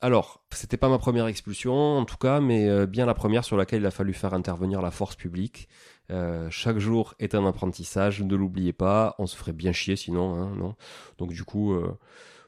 Alors, 0.04 0.44
c'était 0.52 0.78
pas 0.78 0.90
ma 0.90 0.98
première 0.98 1.28
expulsion, 1.28 1.74
en 2.00 2.06
tout 2.06 2.18
cas, 2.18 2.42
mais 2.42 2.68
euh, 2.68 2.88
bien 2.88 3.06
la 3.06 3.14
première 3.14 3.46
sur 3.46 3.56
laquelle 3.56 3.82
il 3.82 3.86
a 3.86 3.92
fallu 3.92 4.14
faire 4.14 4.34
intervenir 4.34 4.82
la 4.82 4.90
force 4.90 5.16
publique. 5.16 5.70
Euh, 6.10 6.48
chaque 6.50 6.80
jour 6.80 7.14
est 7.20 7.36
un 7.36 7.46
apprentissage, 7.46 8.24
ne 8.24 8.36
l'oubliez 8.36 8.74
pas, 8.74 9.16
on 9.20 9.28
se 9.28 9.36
ferait 9.36 9.54
bien 9.54 9.72
chier 9.72 9.96
sinon, 9.96 10.34
hein, 10.34 10.56
non 10.58 10.76
Donc 11.20 11.34
du 11.34 11.44
coup, 11.44 11.74
euh, 11.74 11.96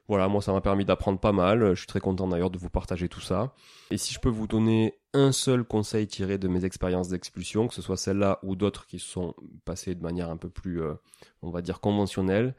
voilà, 0.07 0.27
moi 0.29 0.41
ça 0.41 0.51
m'a 0.51 0.61
permis 0.61 0.83
d'apprendre 0.83 1.19
pas 1.19 1.31
mal, 1.31 1.75
je 1.75 1.79
suis 1.79 1.87
très 1.87 1.99
content 1.99 2.27
d'ailleurs 2.27 2.49
de 2.49 2.57
vous 2.57 2.71
partager 2.71 3.07
tout 3.07 3.21
ça. 3.21 3.53
Et 3.91 3.99
si 3.99 4.15
je 4.15 4.19
peux 4.19 4.29
vous 4.29 4.47
donner 4.47 4.95
un 5.13 5.31
seul 5.31 5.63
conseil 5.63 6.07
tiré 6.07 6.39
de 6.39 6.47
mes 6.47 6.65
expériences 6.65 7.09
d'expulsion, 7.09 7.67
que 7.67 7.75
ce 7.75 7.83
soit 7.83 7.97
celle-là 7.97 8.39
ou 8.41 8.55
d'autres 8.55 8.87
qui 8.87 8.97
se 8.97 9.07
sont 9.07 9.35
passées 9.63 9.93
de 9.93 10.01
manière 10.01 10.31
un 10.31 10.37
peu 10.37 10.49
plus, 10.49 10.81
on 11.43 11.51
va 11.51 11.61
dire, 11.61 11.79
conventionnelle, 11.81 12.55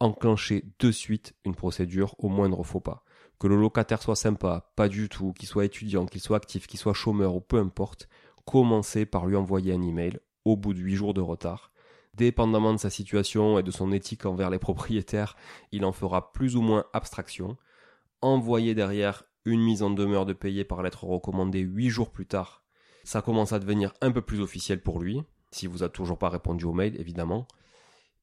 enclenchez 0.00 0.64
de 0.80 0.90
suite 0.90 1.32
une 1.44 1.54
procédure 1.54 2.16
au 2.18 2.28
moindre 2.28 2.64
faux 2.64 2.80
pas 2.80 3.04
que 3.42 3.48
le 3.48 3.56
locataire 3.56 4.00
soit 4.00 4.14
sympa, 4.14 4.70
pas 4.76 4.88
du 4.88 5.08
tout, 5.08 5.32
qu'il 5.32 5.48
soit 5.48 5.64
étudiant, 5.64 6.06
qu'il 6.06 6.20
soit 6.20 6.36
actif, 6.36 6.68
qu'il 6.68 6.78
soit 6.78 6.94
chômeur 6.94 7.34
ou 7.34 7.40
peu 7.40 7.58
importe, 7.58 8.08
commencez 8.44 9.04
par 9.04 9.26
lui 9.26 9.34
envoyer 9.34 9.72
un 9.72 9.82
email 9.82 10.20
au 10.44 10.56
bout 10.56 10.74
de 10.74 10.78
8 10.78 10.94
jours 10.94 11.12
de 11.12 11.20
retard. 11.20 11.72
Dépendamment 12.14 12.72
de 12.72 12.78
sa 12.78 12.88
situation 12.88 13.58
et 13.58 13.64
de 13.64 13.72
son 13.72 13.90
éthique 13.90 14.26
envers 14.26 14.48
les 14.48 14.58
propriétaires, 14.60 15.34
il 15.72 15.84
en 15.84 15.90
fera 15.90 16.32
plus 16.32 16.54
ou 16.54 16.62
moins 16.62 16.84
abstraction. 16.92 17.56
Envoyez 18.20 18.76
derrière 18.76 19.24
une 19.44 19.60
mise 19.60 19.82
en 19.82 19.90
demeure 19.90 20.24
de 20.24 20.34
payer 20.34 20.62
par 20.62 20.84
lettre 20.84 21.02
recommandée 21.02 21.62
8 21.62 21.88
jours 21.88 22.12
plus 22.12 22.26
tard. 22.26 22.62
Ça 23.02 23.22
commence 23.22 23.52
à 23.52 23.58
devenir 23.58 23.92
un 24.02 24.12
peu 24.12 24.22
plus 24.22 24.40
officiel 24.40 24.80
pour 24.80 25.00
lui, 25.00 25.20
si 25.50 25.66
vous 25.66 25.82
a 25.82 25.88
toujours 25.88 26.16
pas 26.16 26.28
répondu 26.28 26.64
au 26.64 26.72
mail 26.72 26.94
évidemment. 27.00 27.48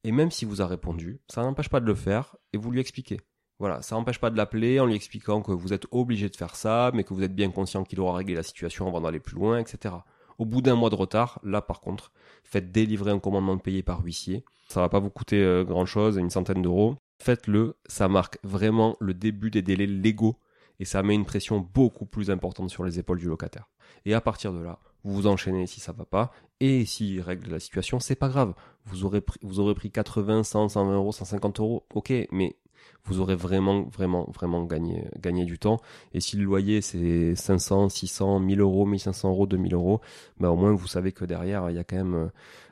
Et 0.02 0.12
même 0.12 0.30
si 0.30 0.46
vous 0.46 0.62
a 0.62 0.66
répondu, 0.66 1.20
ça 1.28 1.42
n'empêche 1.42 1.68
pas 1.68 1.80
de 1.80 1.86
le 1.86 1.94
faire 1.94 2.36
et 2.54 2.56
vous 2.56 2.70
lui 2.70 2.80
expliquez. 2.80 3.20
Voilà, 3.60 3.82
ça 3.82 3.94
n'empêche 3.94 4.18
pas 4.18 4.30
de 4.30 4.38
l'appeler 4.38 4.80
en 4.80 4.86
lui 4.86 4.94
expliquant 4.94 5.42
que 5.42 5.52
vous 5.52 5.74
êtes 5.74 5.86
obligé 5.90 6.30
de 6.30 6.36
faire 6.36 6.56
ça, 6.56 6.90
mais 6.94 7.04
que 7.04 7.12
vous 7.12 7.22
êtes 7.22 7.34
bien 7.34 7.50
conscient 7.50 7.84
qu'il 7.84 8.00
aura 8.00 8.16
réglé 8.16 8.34
la 8.34 8.42
situation 8.42 8.88
avant 8.88 9.02
d'aller 9.02 9.20
plus 9.20 9.36
loin, 9.36 9.58
etc. 9.58 9.96
Au 10.38 10.46
bout 10.46 10.62
d'un 10.62 10.76
mois 10.76 10.88
de 10.88 10.94
retard, 10.94 11.38
là 11.44 11.60
par 11.60 11.82
contre, 11.82 12.10
faites 12.42 12.72
délivrer 12.72 13.10
un 13.10 13.18
commandement 13.18 13.56
de 13.56 13.60
payer 13.60 13.82
par 13.82 14.02
huissier. 14.02 14.46
Ça 14.68 14.80
va 14.80 14.88
pas 14.88 14.98
vous 14.98 15.10
coûter 15.10 15.44
euh, 15.44 15.62
grand 15.62 15.84
chose, 15.84 16.16
une 16.16 16.30
centaine 16.30 16.62
d'euros. 16.62 16.96
Faites-le, 17.18 17.76
ça 17.84 18.08
marque 18.08 18.38
vraiment 18.42 18.96
le 18.98 19.12
début 19.12 19.50
des 19.50 19.60
délais 19.60 19.86
légaux 19.86 20.38
et 20.78 20.86
ça 20.86 21.02
met 21.02 21.14
une 21.14 21.26
pression 21.26 21.60
beaucoup 21.60 22.06
plus 22.06 22.30
importante 22.30 22.70
sur 22.70 22.84
les 22.84 22.98
épaules 22.98 23.18
du 23.18 23.28
locataire. 23.28 23.68
Et 24.06 24.14
à 24.14 24.22
partir 24.22 24.54
de 24.54 24.60
là, 24.60 24.78
vous 25.04 25.12
vous 25.12 25.26
enchaînez 25.26 25.66
si 25.66 25.80
ça 25.80 25.92
va 25.92 26.06
pas, 26.06 26.32
et 26.60 26.86
s'il 26.86 27.20
règle 27.20 27.50
la 27.50 27.60
situation, 27.60 28.00
c'est 28.00 28.14
pas 28.14 28.28
grave. 28.28 28.54
Vous 28.86 29.04
aurez 29.04 29.20
pris, 29.20 29.38
vous 29.42 29.60
aurez 29.60 29.74
pris 29.74 29.90
80, 29.90 30.44
100, 30.44 30.70
120 30.70 30.94
euros, 30.94 31.12
150 31.12 31.60
euros, 31.60 31.86
ok, 31.94 32.12
mais 32.32 32.56
vous 33.04 33.20
aurez 33.20 33.34
vraiment, 33.34 33.82
vraiment, 33.82 34.28
vraiment 34.34 34.64
gagné, 34.64 35.04
gagné 35.20 35.44
du 35.44 35.58
temps. 35.58 35.80
Et 36.14 36.20
si 36.20 36.36
le 36.36 36.44
loyer 36.44 36.80
c'est 36.80 37.34
500, 37.34 37.88
600, 37.88 38.40
1000 38.40 38.60
euros, 38.60 38.86
1500 38.86 39.30
euros, 39.30 39.46
2000 39.46 39.74
euros, 39.74 40.00
bah 40.38 40.50
au 40.50 40.56
moins 40.56 40.72
vous 40.72 40.86
savez 40.86 41.12
que 41.12 41.24
derrière 41.24 41.70
il 41.70 41.76
y 41.76 41.78
a 41.78 41.84
quand 41.84 41.96
même 41.96 42.14
euh, 42.14 42.28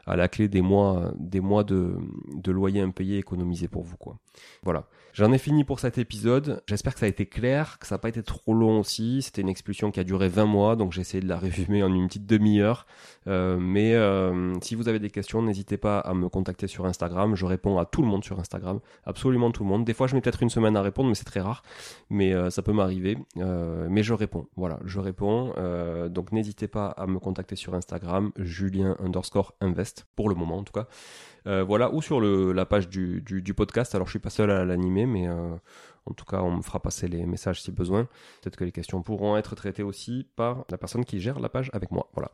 à 0.09 0.17
la 0.17 0.29
clé 0.29 0.49
des 0.49 0.63
mois, 0.63 1.13
des 1.19 1.41
mois 1.41 1.65
de, 1.65 1.97
de 2.35 2.51
loyer 2.51 2.81
impayé 2.81 3.19
économisé 3.19 3.69
pour 3.69 3.83
vous, 3.83 3.97
quoi. 3.97 4.17
Voilà. 4.63 4.87
J'en 5.13 5.33
ai 5.33 5.39
fini 5.39 5.65
pour 5.65 5.81
cet 5.81 5.99
épisode. 5.99 6.63
J'espère 6.69 6.95
que 6.95 7.01
ça 7.01 7.07
a 7.07 7.09
été 7.09 7.27
clair, 7.27 7.79
que 7.81 7.87
ça 7.89 7.97
n'a 7.97 7.99
pas 7.99 8.09
été 8.09 8.23
trop 8.23 8.55
long 8.55 8.79
aussi. 8.79 9.21
C'était 9.21 9.43
une 9.43 9.49
expulsion 9.49 9.91
qui 9.91 9.99
a 9.99 10.05
duré 10.05 10.29
20 10.29 10.47
mois, 10.47 10.77
donc 10.77 10.93
j'ai 10.93 11.01
essayé 11.01 11.21
de 11.21 11.29
la 11.29 11.39
résumer 11.39 11.83
en 11.83 11.93
une 11.93 12.07
petite 12.07 12.27
demi-heure. 12.27 12.87
Euh, 13.27 13.59
mais 13.59 13.95
euh, 13.95 14.55
si 14.61 14.77
vous 14.77 14.89
avez 14.89 15.01
des 15.01 15.11
questions, 15.11 15.43
n'hésitez 15.43 15.77
pas 15.77 15.99
à 15.99 16.15
me 16.15 16.29
contacter 16.29 16.69
sur 16.69 16.87
Instagram. 16.87 17.35
Je 17.35 17.47
réponds 17.47 17.79
à 17.79 17.85
tout 17.85 18.01
le 18.03 18.07
monde 18.07 18.23
sur 18.23 18.39
Instagram, 18.39 18.79
absolument 19.05 19.51
tout 19.51 19.65
le 19.65 19.69
monde. 19.69 19.85
Des 19.85 19.95
fois, 19.95 20.07
je 20.07 20.15
mets 20.15 20.21
peut-être 20.21 20.43
une 20.43 20.51
semaine 20.51 20.77
à 20.77 20.83
répondre, 20.83 21.09
mais 21.09 21.17
c'est 21.17 21.25
très 21.25 21.41
rare. 21.41 21.63
Mais 22.11 22.33
euh, 22.33 22.51
ça 22.51 22.63
peut 22.63 22.73
m'arriver. 22.73 23.19
mais 23.37 24.03
je 24.05 24.15
réponds. 24.15 24.47
Voilà, 24.57 24.79
je 24.85 25.01
réponds. 25.01 25.53
donc 26.11 26.31
n'hésitez 26.31 26.69
pas 26.69 26.89
à 26.89 27.07
me 27.07 27.19
contacter 27.19 27.57
sur 27.57 27.75
Instagram, 27.75 28.31
Julien 28.39 28.97
underscore 29.01 29.55
invest 29.61 29.98
pour 30.17 30.29
le 30.29 30.35
moment 30.35 30.59
en 30.59 30.65
tout 30.65 30.73
cas. 30.73 30.87
Euh, 31.47 31.65
voilà, 31.65 31.93
ou 31.93 32.03
sur 32.03 32.21
la 32.21 32.67
page 32.67 32.89
du, 32.89 33.55
podcast. 33.57 33.95
Alors 33.95 34.07
je 34.07 34.13
suis 34.13 34.19
pas 34.19 34.31
seul 34.31 34.51
à 34.51 34.65
l'animer, 34.65 35.07
mais 35.07 35.29
euh, 35.29 35.57
En 36.05 36.13
tout 36.13 36.25
cas, 36.25 36.41
on 36.41 36.57
me 36.57 36.63
fera 36.63 36.81
passer 36.81 37.09
les 37.09 37.25
messages 37.27 37.63
si 37.63 37.71
besoin. 37.71 38.05
Peut-être 38.43 38.57
que 38.57 38.65
les 38.65 38.73
questions 38.73 39.03
pourront 39.03 39.37
être 39.37 39.55
traitées 39.55 39.83
aussi 39.83 40.27
par 40.37 40.65
la 40.71 40.79
personne 40.79 41.05
qui 41.05 41.21
gère 41.21 41.39
la 41.39 41.49
page 41.49 41.71
avec 41.73 41.91
moi. 41.91 42.09
Voilà. 42.15 42.31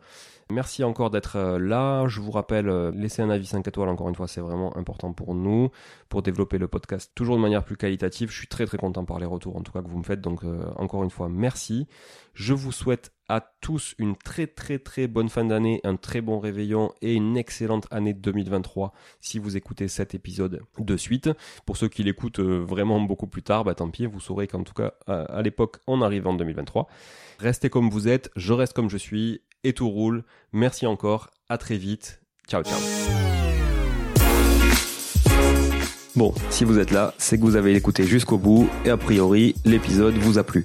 Merci 0.51 0.85
encore 0.85 1.11
d'être 1.11 1.37
euh, 1.37 1.59
là. 1.59 2.07
Je 2.09 2.21
vous 2.21 2.31
rappelle, 2.31 2.69
laisser 2.91 3.23
un 3.23 3.31
avis 3.31 3.47
5 3.47 3.67
étoiles, 3.67 3.89
encore 3.89 4.09
une 4.09 4.15
fois, 4.15 4.27
c'est 4.27 4.41
vraiment 4.41 4.77
important 4.77 5.13
pour 5.13 5.35
nous, 5.35 5.71
pour 6.09 6.23
développer 6.23 6.59
le 6.59 6.69
podcast 6.69 7.13
toujours 7.15 7.37
de 7.37 7.43
manière 7.43 7.65
plus 7.65 7.77
qualitative. 7.77 8.31
Je 8.31 8.37
suis 8.37 8.49
très 8.49 8.67
très 8.67 8.79
content 8.79 9.05
par 9.05 9.19
les 9.19 9.27
retours, 9.27 9.57
en 9.57 9.63
tout 9.63 9.73
cas, 9.73 9.83
que 9.83 9.89
vous 9.89 9.99
me 9.99 10.05
faites. 10.05 10.21
Donc, 10.21 10.43
encore 10.77 11.05
une 11.05 11.11
fois, 11.11 11.29
merci. 11.29 11.87
Je 12.35 12.53
vous 12.53 12.73
souhaite 12.73 13.13
à 13.29 13.41
tous 13.61 13.95
une 13.99 14.17
très 14.17 14.47
très 14.47 14.79
très 14.79 15.07
bonne 15.07 15.29
fin 15.29 15.45
d'année, 15.45 15.81
un 15.85 15.97
très 15.97 16.21
bon 16.21 16.39
réveillon 16.39 16.93
et 17.03 17.15
une 17.15 17.37
excellente 17.37 17.87
année 17.91 18.15
2023 18.15 18.93
si 19.21 19.39
vous 19.39 19.57
écoutez 19.57 19.89
cet 19.89 20.15
épisode 20.15 20.63
de 20.79 20.97
suite. 20.97 21.31
Pour 21.67 21.77
ceux 21.77 21.89
qui 21.89 22.03
l'écoutent 22.03 22.41
vraiment 22.41 23.01
beaucoup 23.01 23.27
plus 23.27 23.43
tard, 23.43 23.65
bah 23.65 23.75
tant 23.75 23.91
pis, 23.91 24.07
vous 24.07 24.21
saurez 24.21 24.47
qu'en 24.47 24.63
tout 24.63 24.75
cas 24.75 24.95
à 25.07 25.43
l'époque 25.43 25.79
on 25.87 26.03
arrive 26.03 26.27
en 26.27 26.35
2023. 26.35 26.89
Restez 27.39 27.71
comme 27.71 27.91
vous 27.91 28.09
êtes, 28.09 28.31
je 28.37 28.53
reste 28.53 28.73
comme 28.73 28.91
je 28.91 28.99
suis 28.99 29.41
et 29.65 29.73
tout 29.73 29.89
roule. 29.89 30.25
Merci 30.53 30.87
encore, 30.87 31.31
à 31.49 31.59
très 31.59 31.77
vite. 31.77 32.21
Ciao 32.49 32.63
ciao. 32.63 32.79
Bon, 36.17 36.33
si 36.51 36.65
vous 36.65 36.79
êtes 36.79 36.93
là, 36.93 37.13
c'est 37.19 37.39
que 37.39 37.43
vous 37.43 37.57
avez 37.57 37.75
écouté 37.75 38.05
jusqu'au 38.05 38.39
bout 38.39 38.69
et 38.85 38.91
a 38.91 38.97
priori 38.97 39.57
l'épisode 39.65 40.15
vous 40.15 40.39
a 40.39 40.45
plu. 40.45 40.65